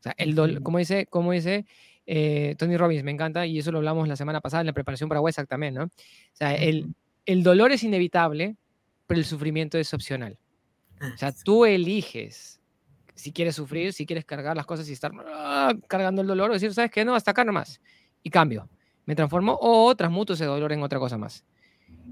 O 0.00 0.02
sea, 0.02 0.14
el 0.16 0.62
como 0.62 0.78
dice, 0.78 1.06
como 1.06 1.32
dice 1.32 1.66
eh, 2.06 2.54
Tony 2.58 2.76
Robbins, 2.76 3.04
me 3.04 3.10
encanta, 3.10 3.46
y 3.46 3.58
eso 3.58 3.70
lo 3.70 3.78
hablamos 3.78 4.08
la 4.08 4.16
semana 4.16 4.40
pasada 4.40 4.62
en 4.62 4.66
la 4.66 4.72
preparación 4.72 5.08
para 5.08 5.20
Wesak 5.20 5.46
también, 5.46 5.74
¿no? 5.74 5.84
O 5.84 5.90
sea, 6.32 6.54
el, 6.54 6.94
el 7.26 7.42
dolor 7.42 7.70
es 7.72 7.82
inevitable, 7.84 8.56
pero 9.06 9.18
el 9.18 9.26
sufrimiento 9.26 9.78
es 9.78 9.92
opcional. 9.94 10.38
O 11.14 11.16
sea, 11.16 11.32
tú 11.32 11.64
eliges 11.64 12.60
si 13.14 13.32
quieres 13.32 13.54
sufrir, 13.54 13.92
si 13.92 14.06
quieres 14.06 14.24
cargar 14.24 14.56
las 14.56 14.66
cosas 14.66 14.88
y 14.88 14.92
estar 14.92 15.12
ah, 15.26 15.74
cargando 15.88 16.22
el 16.22 16.28
dolor, 16.28 16.50
o 16.50 16.54
decir, 16.54 16.72
¿sabes 16.72 16.90
qué? 16.90 17.04
No, 17.04 17.14
hasta 17.14 17.32
acá 17.32 17.44
nomás. 17.44 17.80
Y 18.22 18.30
cambio. 18.30 18.68
Me 19.04 19.14
transformo 19.14 19.58
o 19.60 19.94
transmuto 19.94 20.32
ese 20.32 20.46
dolor 20.46 20.72
en 20.72 20.82
otra 20.82 20.98
cosa 20.98 21.18
más. 21.18 21.44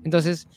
Entonces, 0.05 0.49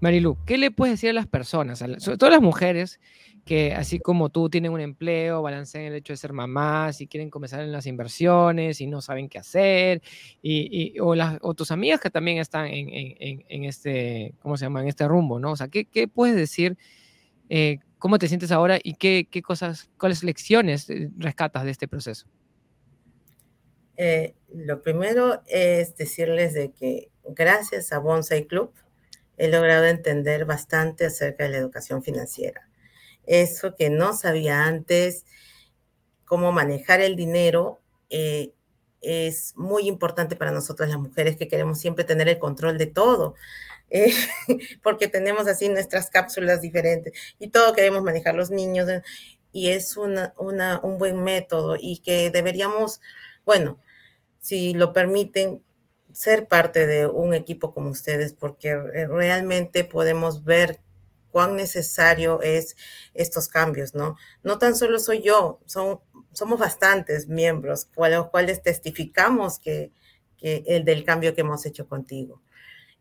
Marilu, 0.00 0.36
¿qué 0.44 0.58
le 0.58 0.70
puedes 0.70 0.94
decir 0.94 1.10
a 1.10 1.14
las 1.14 1.26
personas, 1.26 1.78
sobre 1.78 2.18
todo 2.18 2.28
a 2.28 2.32
las 2.32 2.42
mujeres, 2.42 3.00
que 3.44 3.72
así 3.74 4.00
como 4.00 4.28
tú 4.28 4.50
tienen 4.50 4.72
un 4.72 4.80
empleo, 4.80 5.40
balancean 5.40 5.84
el 5.84 5.94
hecho 5.94 6.12
de 6.12 6.16
ser 6.16 6.32
mamás 6.32 7.00
y 7.00 7.06
quieren 7.06 7.30
comenzar 7.30 7.60
en 7.60 7.70
las 7.70 7.86
inversiones 7.86 8.80
y 8.80 8.88
no 8.88 9.00
saben 9.00 9.28
qué 9.28 9.38
hacer, 9.38 10.02
y, 10.42 10.98
o, 11.00 11.54
tus 11.54 11.70
amigas 11.70 12.00
que 12.00 12.10
también 12.10 12.38
están 12.38 12.66
en, 12.66 13.64
este, 13.64 14.34
¿cómo 14.40 14.56
se 14.56 14.64
llama?, 14.64 14.82
en 14.82 14.88
este 14.88 15.06
rumbo, 15.06 15.38
¿no? 15.38 15.52
O 15.52 15.56
sea, 15.56 15.68
¿qué, 15.68 16.08
puedes 16.08 16.34
decir? 16.34 16.76
Eh, 17.48 17.78
¿Cómo 17.98 18.18
te 18.18 18.28
sientes 18.28 18.50
ahora 18.50 18.78
y 18.82 18.94
qué, 18.94 19.28
qué, 19.30 19.42
cosas, 19.42 19.88
cuáles 19.96 20.24
lecciones 20.24 20.90
eh, 20.90 21.10
rescatas 21.16 21.64
de 21.64 21.70
este 21.70 21.88
proceso? 21.88 22.26
Eh, 23.96 24.34
lo 24.52 24.82
primero 24.82 25.42
es 25.46 25.96
decirles 25.96 26.52
de 26.52 26.72
que 26.72 27.10
gracias 27.28 27.92
a 27.92 27.98
Bonsai 27.98 28.46
Club 28.46 28.72
he 29.36 29.48
logrado 29.48 29.84
entender 29.84 30.44
bastante 30.44 31.06
acerca 31.06 31.44
de 31.44 31.50
la 31.50 31.58
educación 31.58 32.02
financiera. 32.02 32.68
Eso 33.26 33.74
que 33.74 33.90
no 33.90 34.12
sabía 34.14 34.64
antes, 34.64 35.24
cómo 36.24 36.52
manejar 36.52 37.00
el 37.00 37.16
dinero, 37.16 37.80
eh, 38.08 38.52
es 39.00 39.54
muy 39.56 39.86
importante 39.88 40.36
para 40.36 40.50
nosotras 40.50 40.88
las 40.88 40.98
mujeres 40.98 41.36
que 41.36 41.48
queremos 41.48 41.78
siempre 41.78 42.04
tener 42.04 42.28
el 42.28 42.38
control 42.38 42.78
de 42.78 42.86
todo, 42.86 43.34
eh, 43.90 44.12
porque 44.82 45.08
tenemos 45.08 45.46
así 45.46 45.68
nuestras 45.68 46.10
cápsulas 46.10 46.60
diferentes 46.60 47.12
y 47.38 47.48
todo 47.48 47.72
queremos 47.72 48.02
manejar 48.02 48.34
los 48.34 48.50
niños 48.50 48.88
eh, 48.88 49.02
y 49.52 49.70
es 49.70 49.96
una, 49.96 50.34
un 50.36 50.98
buen 50.98 51.22
método 51.22 51.76
y 51.80 51.98
que 51.98 52.30
deberíamos, 52.30 53.00
bueno, 53.44 53.78
si 54.40 54.74
lo 54.74 54.92
permiten, 54.92 55.62
ser 56.16 56.48
parte 56.48 56.86
de 56.86 57.06
un 57.06 57.34
equipo 57.34 57.74
como 57.74 57.90
ustedes, 57.90 58.32
porque 58.32 58.74
realmente 58.74 59.84
podemos 59.84 60.44
ver 60.44 60.80
cuán 61.30 61.56
necesario 61.56 62.40
es 62.40 62.74
estos 63.12 63.48
cambios, 63.48 63.94
¿no? 63.94 64.16
No 64.42 64.58
tan 64.58 64.74
solo 64.76 64.98
soy 64.98 65.20
yo, 65.20 65.60
son, 65.66 66.00
somos 66.32 66.58
bastantes 66.58 67.28
miembros, 67.28 67.90
los 67.94 68.30
cuales 68.30 68.62
testificamos 68.62 69.58
que, 69.58 69.92
que 70.38 70.64
el 70.66 70.86
del 70.86 71.04
cambio 71.04 71.34
que 71.34 71.42
hemos 71.42 71.66
hecho 71.66 71.86
contigo. 71.86 72.40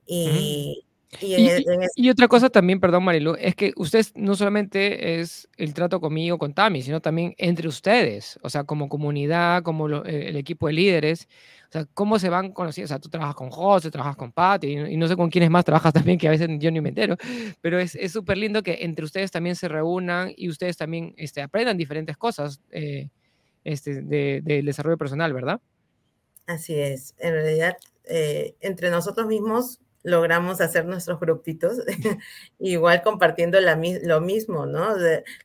Y, 0.05 0.85
y, 1.21 2.09
otra 2.09 2.27
cosa 2.27 2.49
también, 2.49 2.79
perdón 2.79 3.03
Marilu, 3.03 3.35
es 3.39 3.55
que 3.55 3.73
ustedes 3.75 4.11
no 4.15 4.35
solamente 4.35 5.19
es 5.19 5.47
el 5.57 5.73
trato 5.73 6.01
conmigo, 6.01 6.37
con 6.37 6.53
Tami, 6.53 6.81
sino 6.81 7.01
también 7.01 7.33
entre 7.37 7.67
ustedes, 7.67 8.39
o 8.41 8.49
sea, 8.49 8.63
como 8.63 8.89
comunidad, 8.89 9.63
como 9.63 10.03
eh, 10.03 10.29
el 10.29 10.35
equipo 10.35 10.67
de 10.67 10.73
líderes, 10.73 11.27
o 11.69 11.71
sea, 11.71 11.85
cómo 11.93 12.19
se 12.19 12.29
van 12.29 12.51
conociendo, 12.51 12.85
o 12.85 12.89
sea, 12.89 12.99
tú 12.99 13.09
trabajas 13.09 13.35
con 13.35 13.49
José, 13.49 13.91
trabajas 13.91 14.15
con 14.15 14.31
Patti, 14.31 14.77
y, 14.77 14.97
no 14.97 15.07
sé 15.07 15.15
con 15.15 15.29
quiénes 15.29 15.49
más 15.49 15.65
trabajas 15.65 15.93
también, 15.93 16.17
que 16.17 16.27
a 16.27 16.31
veces 16.31 16.49
yo 16.59 16.71
ni 16.71 16.81
me 16.81 16.89
entero, 16.89 17.17
pero 17.61 17.79
es 17.79 17.97
súper 18.11 18.37
lindo 18.37 18.63
que 18.63 18.79
entre 18.81 19.05
ustedes 19.05 19.31
también 19.31 19.55
se 19.55 19.67
reúnan 19.67 20.33
y 20.35 20.49
ustedes 20.49 20.77
también 20.77 21.13
este, 21.17 21.41
aprendan 21.41 21.77
diferentes 21.77 22.17
cosas 22.17 22.61
eh, 22.71 23.09
este, 23.63 24.01
del 24.01 24.43
de, 24.43 24.61
desarrollo 24.63 24.97
personal, 24.97 25.33
¿verdad? 25.33 25.61
Así 26.45 26.75
es, 26.75 27.15
en 27.17 27.33
realidad, 27.33 27.77
eh, 28.03 28.55
entre 28.61 28.91
nosotros 28.91 29.25
mismos 29.25 29.79
logramos 30.05 30.61
hacer 30.61 30.85
nuestros 30.85 31.19
grupitos, 31.19 31.79
igual 32.59 33.01
compartiendo 33.01 33.59
la, 33.59 33.75
lo 34.03 34.21
mismo, 34.21 34.67
¿no? 34.67 34.95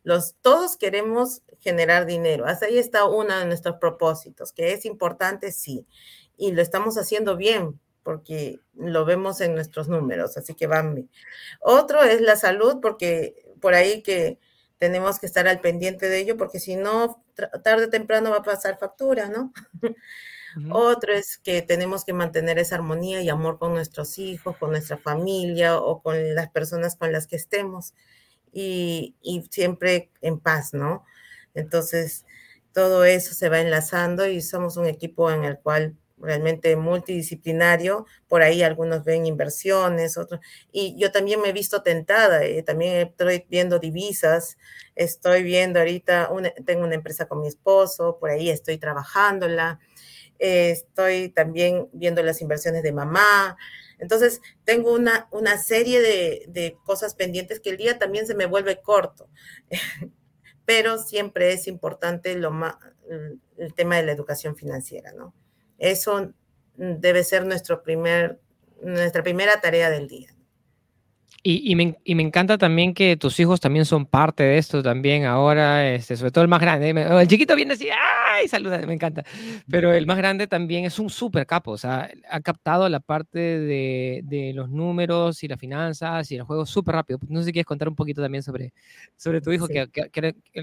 los, 0.04 0.34
todos 0.42 0.76
queremos 0.76 1.42
generar 1.60 2.04
dinero. 2.04 2.44
Hasta 2.46 2.66
ahí 2.66 2.78
está 2.78 3.06
uno 3.06 3.38
de 3.38 3.46
nuestros 3.46 3.76
propósitos, 3.76 4.52
que 4.52 4.72
es 4.74 4.84
importante, 4.84 5.50
sí, 5.50 5.86
y 6.36 6.52
lo 6.52 6.60
estamos 6.60 6.98
haciendo 6.98 7.36
bien 7.36 7.80
porque 8.02 8.60
lo 8.74 9.04
vemos 9.06 9.40
en 9.40 9.54
nuestros 9.54 9.88
números, 9.88 10.36
así 10.36 10.54
que 10.54 10.66
van. 10.66 11.08
Otro 11.60 12.02
es 12.02 12.20
la 12.20 12.36
salud, 12.36 12.80
porque 12.82 13.42
por 13.60 13.74
ahí 13.74 14.02
que 14.02 14.38
tenemos 14.78 15.18
que 15.18 15.26
estar 15.26 15.48
al 15.48 15.60
pendiente 15.60 16.08
de 16.08 16.18
ello, 16.18 16.36
porque 16.36 16.60
si 16.60 16.76
no, 16.76 17.22
tarde 17.62 17.84
o 17.84 17.90
temprano 17.90 18.30
va 18.30 18.38
a 18.38 18.42
pasar 18.42 18.78
factura, 18.78 19.28
¿no? 19.28 19.52
Otro 20.70 21.12
es 21.12 21.38
que 21.38 21.62
tenemos 21.62 22.04
que 22.04 22.12
mantener 22.12 22.58
esa 22.58 22.76
armonía 22.76 23.22
y 23.22 23.28
amor 23.28 23.58
con 23.58 23.72
nuestros 23.72 24.18
hijos, 24.18 24.56
con 24.56 24.70
nuestra 24.70 24.98
familia 24.98 25.78
o 25.78 26.02
con 26.02 26.34
las 26.34 26.50
personas 26.50 26.96
con 26.96 27.12
las 27.12 27.26
que 27.26 27.36
estemos 27.36 27.94
y, 28.52 29.14
siempre 29.50 30.10
en 30.20 30.40
paz, 30.40 30.74
¿no? 30.74 31.04
Entonces, 31.54 32.24
todo 32.72 33.04
eso 33.04 33.34
se 33.34 33.48
va 33.48 33.60
enlazando 33.60 34.26
y 34.26 34.40
somos 34.42 34.76
un 34.76 34.86
equipo 34.86 35.30
en 35.30 35.44
el 35.44 35.58
cual 35.58 35.96
realmente 36.18 36.76
multidisciplinario, 36.76 38.06
por 38.28 38.42
ahí 38.42 38.62
algunos 38.62 39.04
ven 39.04 39.24
inversiones, 39.26 40.18
otros, 40.18 40.40
y 40.70 40.94
yo 40.98 41.10
también 41.10 41.40
me 41.40 41.48
he 41.48 41.52
visto 41.52 41.82
tentada, 41.82 42.44
eh, 42.44 42.62
también 42.62 43.08
estoy 43.08 43.46
viendo 43.48 43.78
divisas, 43.78 44.58
estoy 44.94 45.42
viendo 45.42 45.78
ahorita, 45.78 46.30
tengo 46.66 46.84
una 46.84 46.94
empresa 46.94 47.26
con 47.26 47.40
mi 47.40 47.48
esposo, 47.48 48.18
por 48.20 48.30
ahí 48.30 48.50
estoy 48.50 48.76
trabajándola, 48.76 49.80
estoy 50.40 51.28
también 51.28 51.88
viendo 51.92 52.22
las 52.22 52.40
inversiones 52.40 52.82
de 52.82 52.92
mamá. 52.92 53.56
Entonces, 53.98 54.40
tengo 54.64 54.92
una, 54.92 55.28
una 55.30 55.58
serie 55.58 56.00
de, 56.00 56.76
cosas 56.84 57.14
pendientes 57.14 57.60
que 57.60 57.70
el 57.70 57.76
día 57.76 57.98
también 57.98 58.26
se 58.26 58.34
me 58.34 58.46
vuelve 58.46 58.80
corto, 58.80 59.28
pero 60.64 60.98
siempre 60.98 61.52
es 61.52 61.68
importante 61.68 62.34
lo 62.34 62.52
el 63.58 63.74
tema 63.74 63.96
de 63.96 64.04
la 64.04 64.12
educación 64.12 64.56
financiera, 64.56 65.12
¿no? 65.12 65.34
Eso 65.78 66.32
debe 66.76 67.24
ser 67.24 67.44
nuestro 67.44 67.82
primer, 67.82 68.40
nuestra 68.80 69.22
primera 69.22 69.60
tarea 69.60 69.90
del 69.90 70.06
día. 70.08 70.34
Y, 71.42 71.74
me, 71.74 71.96
encanta 72.04 72.58
también 72.58 72.92
que 72.92 73.16
tus 73.16 73.40
hijos 73.40 73.60
también 73.60 73.86
son 73.86 74.04
parte 74.04 74.42
de 74.42 74.58
esto 74.58 74.82
también 74.82 75.24
ahora, 75.24 75.90
este, 75.90 76.14
sobre 76.14 76.30
todo 76.30 76.42
el 76.44 76.48
más 76.48 76.60
grande. 76.60 76.90
El 76.90 77.28
chiquito 77.28 77.56
viene 77.56 77.72
así, 77.72 77.88
¡ay! 77.88 78.46
Saluda, 78.46 78.78
me 78.86 78.92
encanta. 78.92 79.24
Pero 79.70 79.94
el 79.94 80.06
más 80.06 80.18
grande 80.18 80.46
también 80.46 80.84
es 80.84 80.98
un 80.98 81.08
súper 81.08 81.46
capo, 81.46 81.70
o 81.70 81.78
sea, 81.78 82.10
ha 82.28 82.40
captado 82.40 82.86
la 82.90 83.00
parte 83.00 83.38
de, 83.38 84.52
los 84.54 84.68
números 84.68 85.42
y 85.42 85.48
las 85.48 85.58
finanzas 85.58 86.30
y 86.30 86.36
el 86.36 86.42
juego 86.42 86.66
súper 86.66 86.96
rápido. 86.96 87.18
No 87.28 87.40
sé 87.40 87.46
si 87.46 87.52
quieres 87.52 87.66
contar 87.66 87.88
un 87.88 87.96
poquito 87.96 88.20
también 88.20 88.42
sobre, 88.42 88.74
sobre 89.16 89.40
tu 89.40 89.50
hijo 89.50 89.66
que, 89.66 89.88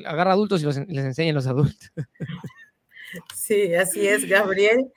agarra 0.05 0.33
adultos 0.33 0.61
y 0.61 0.65
les 0.65 1.05
enseña 1.05 1.31
a 1.31 1.33
los 1.33 1.47
adultos. 1.47 1.91
Sí, 3.33 3.73
así 3.73 4.05
es, 4.05 4.27
Gabriel. 4.27 4.91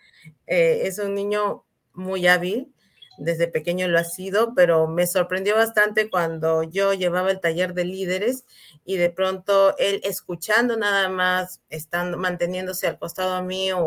Eh, 0.46 0.80
es 0.82 0.98
un 0.98 1.14
niño 1.14 1.64
muy 1.94 2.26
hábil 2.26 2.72
desde 3.20 3.48
pequeño 3.48 3.86
lo 3.86 3.98
ha 3.98 4.04
sido, 4.04 4.54
pero 4.54 4.88
me 4.88 5.06
sorprendió 5.06 5.54
bastante 5.54 6.08
cuando 6.08 6.62
yo 6.62 6.94
llevaba 6.94 7.30
el 7.30 7.40
taller 7.40 7.74
de 7.74 7.84
líderes 7.84 8.44
y 8.84 8.96
de 8.96 9.10
pronto 9.10 9.76
él 9.78 10.00
escuchando 10.04 10.76
nada 10.76 11.08
más, 11.10 11.60
estando, 11.68 12.16
manteniéndose 12.16 12.86
al 12.86 12.98
costado 12.98 13.42
mío, 13.42 13.86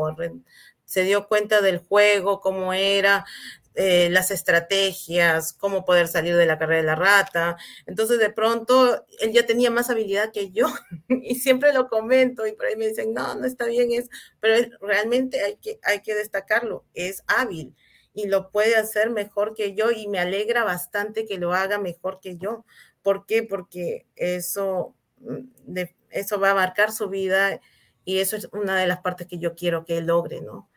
se 0.85 1.03
dio 1.03 1.27
cuenta 1.27 1.61
del 1.61 1.79
juego, 1.79 2.41
cómo 2.41 2.73
era, 2.73 3.25
eh, 3.73 4.07
las 4.11 4.29
estrategias, 4.29 5.53
cómo 5.53 5.83
poder 5.83 6.07
salir 6.07 6.35
de 6.35 6.45
la 6.45 6.59
carrera 6.59 6.81
de 6.81 6.87
la 6.87 6.95
rata. 6.95 7.57
Entonces, 7.87 8.19
de 8.19 8.29
pronto, 8.29 9.03
él 9.19 9.31
ya 9.31 9.47
tenía 9.47 9.71
más 9.71 9.89
habilidad 9.89 10.31
que 10.31 10.51
yo 10.51 10.67
y 11.07 11.35
siempre 11.35 11.73
lo 11.73 11.87
comento 11.87 12.45
y 12.45 12.51
por 12.51 12.67
ahí 12.67 12.75
me 12.75 12.87
dicen, 12.87 13.15
no, 13.15 13.33
no 13.33 13.47
está 13.47 13.65
bien 13.65 13.91
eso, 13.91 14.09
pero 14.39 14.69
realmente 14.79 15.41
hay 15.41 15.55
que, 15.55 15.79
hay 15.81 16.01
que 16.01 16.13
destacarlo, 16.13 16.85
es 16.93 17.23
hábil 17.25 17.73
y 18.13 18.27
lo 18.27 18.51
puede 18.51 18.75
hacer 18.75 19.09
mejor 19.09 19.55
que 19.55 19.73
yo 19.73 19.91
y 19.91 20.07
me 20.07 20.19
alegra 20.19 20.63
bastante 20.63 21.25
que 21.25 21.37
lo 21.37 21.53
haga 21.53 21.79
mejor 21.79 22.19
que 22.21 22.37
yo. 22.37 22.65
¿Por 23.01 23.25
qué? 23.25 23.43
Porque 23.43 24.05
eso, 24.15 24.95
mm, 25.19 25.79
eso 26.11 26.39
va 26.39 26.51
a 26.51 26.55
marcar 26.55 26.91
su 26.91 27.09
vida 27.09 27.59
y 28.05 28.19
eso 28.19 28.35
es 28.35 28.47
una 28.51 28.79
de 28.79 28.87
las 28.87 28.99
partes 29.01 29.27
que 29.27 29.39
yo 29.39 29.55
quiero 29.55 29.83
que 29.85 30.01
logre, 30.01 30.41
¿no? 30.41 30.69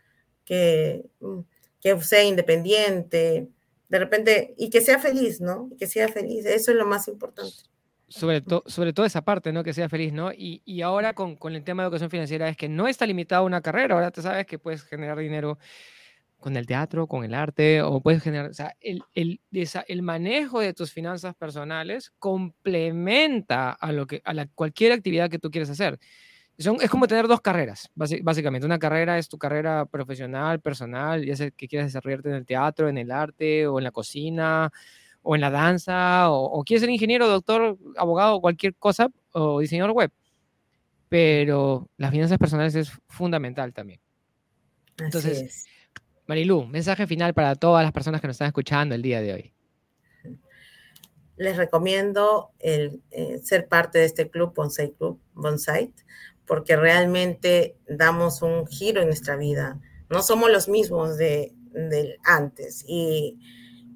Que, 0.45 1.05
mm, 1.21 1.41
que 1.81 2.01
sea 2.03 2.25
independiente, 2.25 3.49
de 3.89 3.99
repente, 3.99 4.55
y 4.57 4.71
que 4.71 4.81
sea 4.81 4.99
feliz, 4.99 5.41
¿no? 5.41 5.71
Que 5.79 5.87
sea 5.87 6.09
feliz, 6.09 6.47
eso 6.47 6.71
es 6.71 6.77
lo 6.77 6.87
más 6.87 7.07
importante. 7.09 7.55
Sobre, 8.09 8.41
todo 8.41 8.63
sobre 8.67 8.93
todo 8.93 9.05
esa 9.05 9.23
parte, 9.23 9.53
¿no? 9.53 9.65
Que 9.65 9.75
sea 9.75 9.89
feliz, 9.89 10.13
¿no? 10.13 10.33
Y, 10.33 10.63
y 10.65 10.83
ahora 10.83 11.13
con, 11.15 11.37
con, 11.37 11.55
el 11.55 11.65
tema 11.65 11.83
de 11.83 11.89
educación 11.89 12.11
financiera 12.11 12.49
es 12.49 12.57
que 12.57 12.69
no 12.69 12.89
está 12.89 13.05
limitado 13.05 13.43
a 13.43 13.47
una 13.47 13.61
carrera, 13.61 13.95
ahora 13.95 14.11
tú 14.11 14.23
sabes 14.23 14.47
que 14.47 14.59
puedes 14.59 14.85
generar 14.85 15.19
dinero 15.19 15.59
con 16.47 16.57
el 16.57 16.65
teatro, 16.65 17.09
con 17.09 17.25
el 17.25 17.35
arte, 17.35 17.83
o 17.83 18.01
puedes 18.01 18.23
generar, 18.23 18.51
o 18.51 18.55
sea, 18.55 18.77
el, 18.81 19.03
el, 19.15 19.41
el 19.51 20.03
manejo 20.03 20.61
de 20.61 20.75
tus 20.75 20.93
finanzas 20.93 21.35
personales 21.35 22.13
complementa 22.21 23.73
a, 23.73 23.91
lo 23.91 24.07
que, 24.07 24.23
a 24.25 24.33
la, 24.33 24.47
cualquier 24.47 24.93
actividad 24.93 25.29
que 25.29 25.41
tú 25.41 25.51
quieres 25.51 25.71
hacer. 25.71 25.99
Son, 26.57 26.77
es 26.81 26.89
como 26.89 27.09
tener 27.09 27.27
dos 27.27 27.41
carreras, 27.41 27.91
básicamente. 27.97 28.65
Una 28.65 28.79
carrera 28.79 29.19
es 29.19 29.29
tu 29.29 29.39
carrera 29.39 29.87
profesional, 29.87 30.61
personal, 30.61 31.25
ya 31.27 31.35
sea 31.35 31.51
que 31.51 31.67
quieras 31.67 31.89
desarrollarte 31.89 32.29
en 32.29 32.37
el 32.37 32.47
teatro, 32.47 32.89
en 32.89 32.99
el 32.99 33.11
arte, 33.11 33.67
o 33.67 33.79
en 33.79 33.85
la 33.85 33.91
cocina, 33.91 34.71
o 35.23 35.35
en 35.35 35.41
la 35.41 35.51
danza, 35.51 36.31
o, 36.31 36.63
quieres 36.63 36.83
ser 36.83 36.91
ingeniero, 36.91 37.27
doctor, 37.27 37.77
abogado, 37.97 38.41
cualquier 38.41 38.77
cosa, 38.77 39.09
o 39.33 39.59
diseñador 39.59 39.91
web. 39.91 40.13
Pero 41.09 41.89
las 41.97 42.13
finanzas 42.13 42.39
personales 42.39 42.77
es 42.77 42.93
fundamental 43.09 43.73
también. 43.75 43.99
Entonces, 44.97 45.67
Marilu, 46.27 46.67
mensaje 46.67 47.07
final 47.07 47.35
para 47.35 47.55
todas 47.55 47.85
las 47.85 47.93
personas 47.93 48.21
que 48.21 48.27
nos 48.27 48.35
están 48.35 48.49
escuchando 48.49 48.95
el 48.95 49.03
día 49.03 49.21
de 49.21 49.33
hoy. 49.33 49.53
Les 51.37 51.57
recomiendo 51.57 52.51
el, 52.59 53.03
eh, 53.11 53.39
ser 53.45 53.69
parte 53.69 53.99
de 53.99 54.07
este 54.07 54.29
club, 54.31 54.55
Bonsai 54.55 54.93
Club, 54.93 55.21
Bonsai, 55.35 55.93
porque 56.47 56.77
realmente 56.77 57.77
damos 57.87 58.43
un 58.43 58.67
giro 58.67 59.03
en 59.03 59.09
nuestra 59.09 59.37
vida. 59.37 59.79
No 60.09 60.23
somos 60.23 60.51
los 60.51 60.69
mismos 60.69 61.17
de, 61.17 61.53
antes 62.25 62.85
y, 62.89 63.39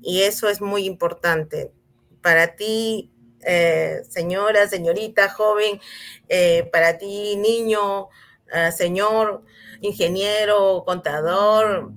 eso 0.02 0.48
es 0.48 0.60
muy 0.60 0.84
importante. 0.84 1.72
Para 2.22 2.54
ti, 2.56 3.10
eh, 3.44 4.02
señora, 4.08 4.66
señorita, 4.68 5.28
joven, 5.28 5.80
eh, 6.28 6.68
para 6.72 6.96
ti, 6.96 7.36
niño, 7.36 8.08
eh, 8.52 8.72
señor, 8.72 9.44
ingeniero, 9.80 10.84
contador, 10.86 11.92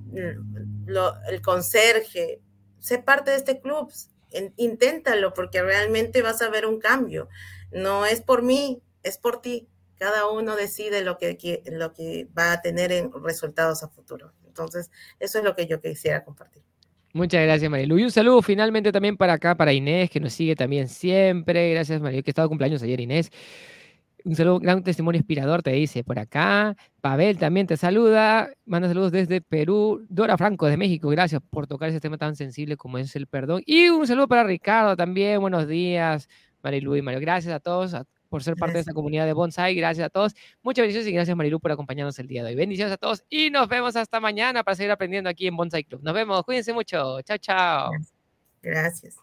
el 1.28 1.42
conserje, 1.42 2.42
sé 2.80 3.00
parte 3.00 3.32
de 3.32 3.38
este 3.38 3.60
club, 3.60 3.92
inténtalo 4.58 5.34
porque 5.34 5.62
realmente 5.62 6.22
vas 6.22 6.42
a 6.42 6.50
ver 6.50 6.66
un 6.66 6.80
cambio. 6.80 7.30
No 7.72 8.06
es 8.06 8.22
por 8.22 8.42
mí, 8.42 8.82
es 9.04 9.18
por 9.18 9.42
ti 9.42 9.68
cada 10.04 10.30
uno 10.30 10.58
decide 10.58 11.02
lo 11.02 11.18
que, 11.18 11.64
lo 11.72 11.94
que 11.94 12.28
va 12.38 12.52
a 12.52 12.62
tener 12.62 12.92
en 12.92 13.10
resultados 13.24 13.84
a 13.84 13.88
futuro. 13.88 14.34
Entonces, 14.46 14.92
eso 15.18 15.40
es 15.40 15.46
lo 15.46 15.56
que 15.56 15.66
yo 15.66 15.80
quisiera 15.80 16.26
compartir. 16.26 16.62
Muchas 17.14 17.44
gracias, 17.44 17.72
Marilu. 17.72 17.98
Y 17.98 18.04
un 18.04 18.12
saludo 18.12 18.42
finalmente 18.42 18.92
también 18.92 19.16
para 19.16 19.34
acá, 19.34 19.56
para 19.56 19.72
Inés, 19.72 20.10
que 20.10 20.20
nos 20.20 20.34
sigue 20.34 20.58
también 20.58 20.90
siempre. 20.90 21.72
Gracias, 21.72 22.02
Marilu, 22.02 22.22
que 22.22 22.32
estaba 22.32 22.50
cumpleaños 22.50 22.84
ayer, 22.84 23.00
Inés. 23.00 23.32
Un 24.26 24.36
saludo, 24.36 24.60
gran 24.60 24.84
testimonio 24.84 25.20
inspirador, 25.20 25.62
te 25.64 25.72
dice 25.72 26.04
por 26.04 26.18
acá. 26.18 26.78
Pavel 27.02 27.38
también 27.38 27.68
te 27.68 27.76
saluda. 27.76 28.50
Manda 28.66 28.88
saludos 28.88 29.12
desde 29.12 29.42
Perú. 29.42 30.06
Dora 30.08 30.38
Franco 30.38 30.66
de 30.68 30.78
México, 30.78 31.10
gracias 31.10 31.42
por 31.50 31.68
tocar 31.68 31.90
ese 31.90 32.00
tema 32.00 32.18
tan 32.18 32.36
sensible 32.36 32.78
como 32.78 32.98
es 32.98 33.16
el 33.18 33.28
perdón. 33.28 33.64
Y 33.66 33.90
un 33.90 34.08
saludo 34.08 34.30
para 34.30 34.46
Ricardo 34.46 34.96
también. 34.96 35.42
Buenos 35.42 35.68
días, 35.68 36.30
Marilu 36.64 36.96
y 36.96 37.02
Mario. 37.02 37.20
Gracias 37.20 37.54
a 37.54 37.60
todos, 37.60 37.94
a 37.94 38.06
por 38.34 38.42
ser 38.42 38.56
parte 38.56 38.74
de 38.74 38.80
esta 38.80 38.94
comunidad 38.94 39.28
de 39.28 39.34
Bonsai. 39.34 39.76
Gracias 39.76 40.08
a 40.08 40.10
todos. 40.10 40.34
Muchas 40.64 40.82
bendiciones 40.82 41.08
y 41.08 41.12
gracias 41.12 41.38
Marilu 41.38 41.60
por 41.60 41.72
acompañarnos 41.72 42.18
el 42.18 42.28
día 42.28 42.44
de 42.44 42.50
hoy. 42.50 42.56
Bendiciones 42.56 42.94
a 42.94 42.98
todos 42.98 43.24
y 43.30 43.52
nos 43.52 43.68
vemos 43.68 43.96
hasta 43.96 44.20
mañana 44.20 44.64
para 44.64 44.74
seguir 44.74 44.90
aprendiendo 44.90 45.30
aquí 45.30 45.46
en 45.46 45.56
Bonsai 45.56 45.84
Club. 45.84 46.02
Nos 46.02 46.16
vemos. 46.16 46.44
Cuídense 46.44 46.74
mucho. 46.74 47.22
Chao, 47.22 47.38
chao. 47.38 47.92
Gracias. 48.64 49.18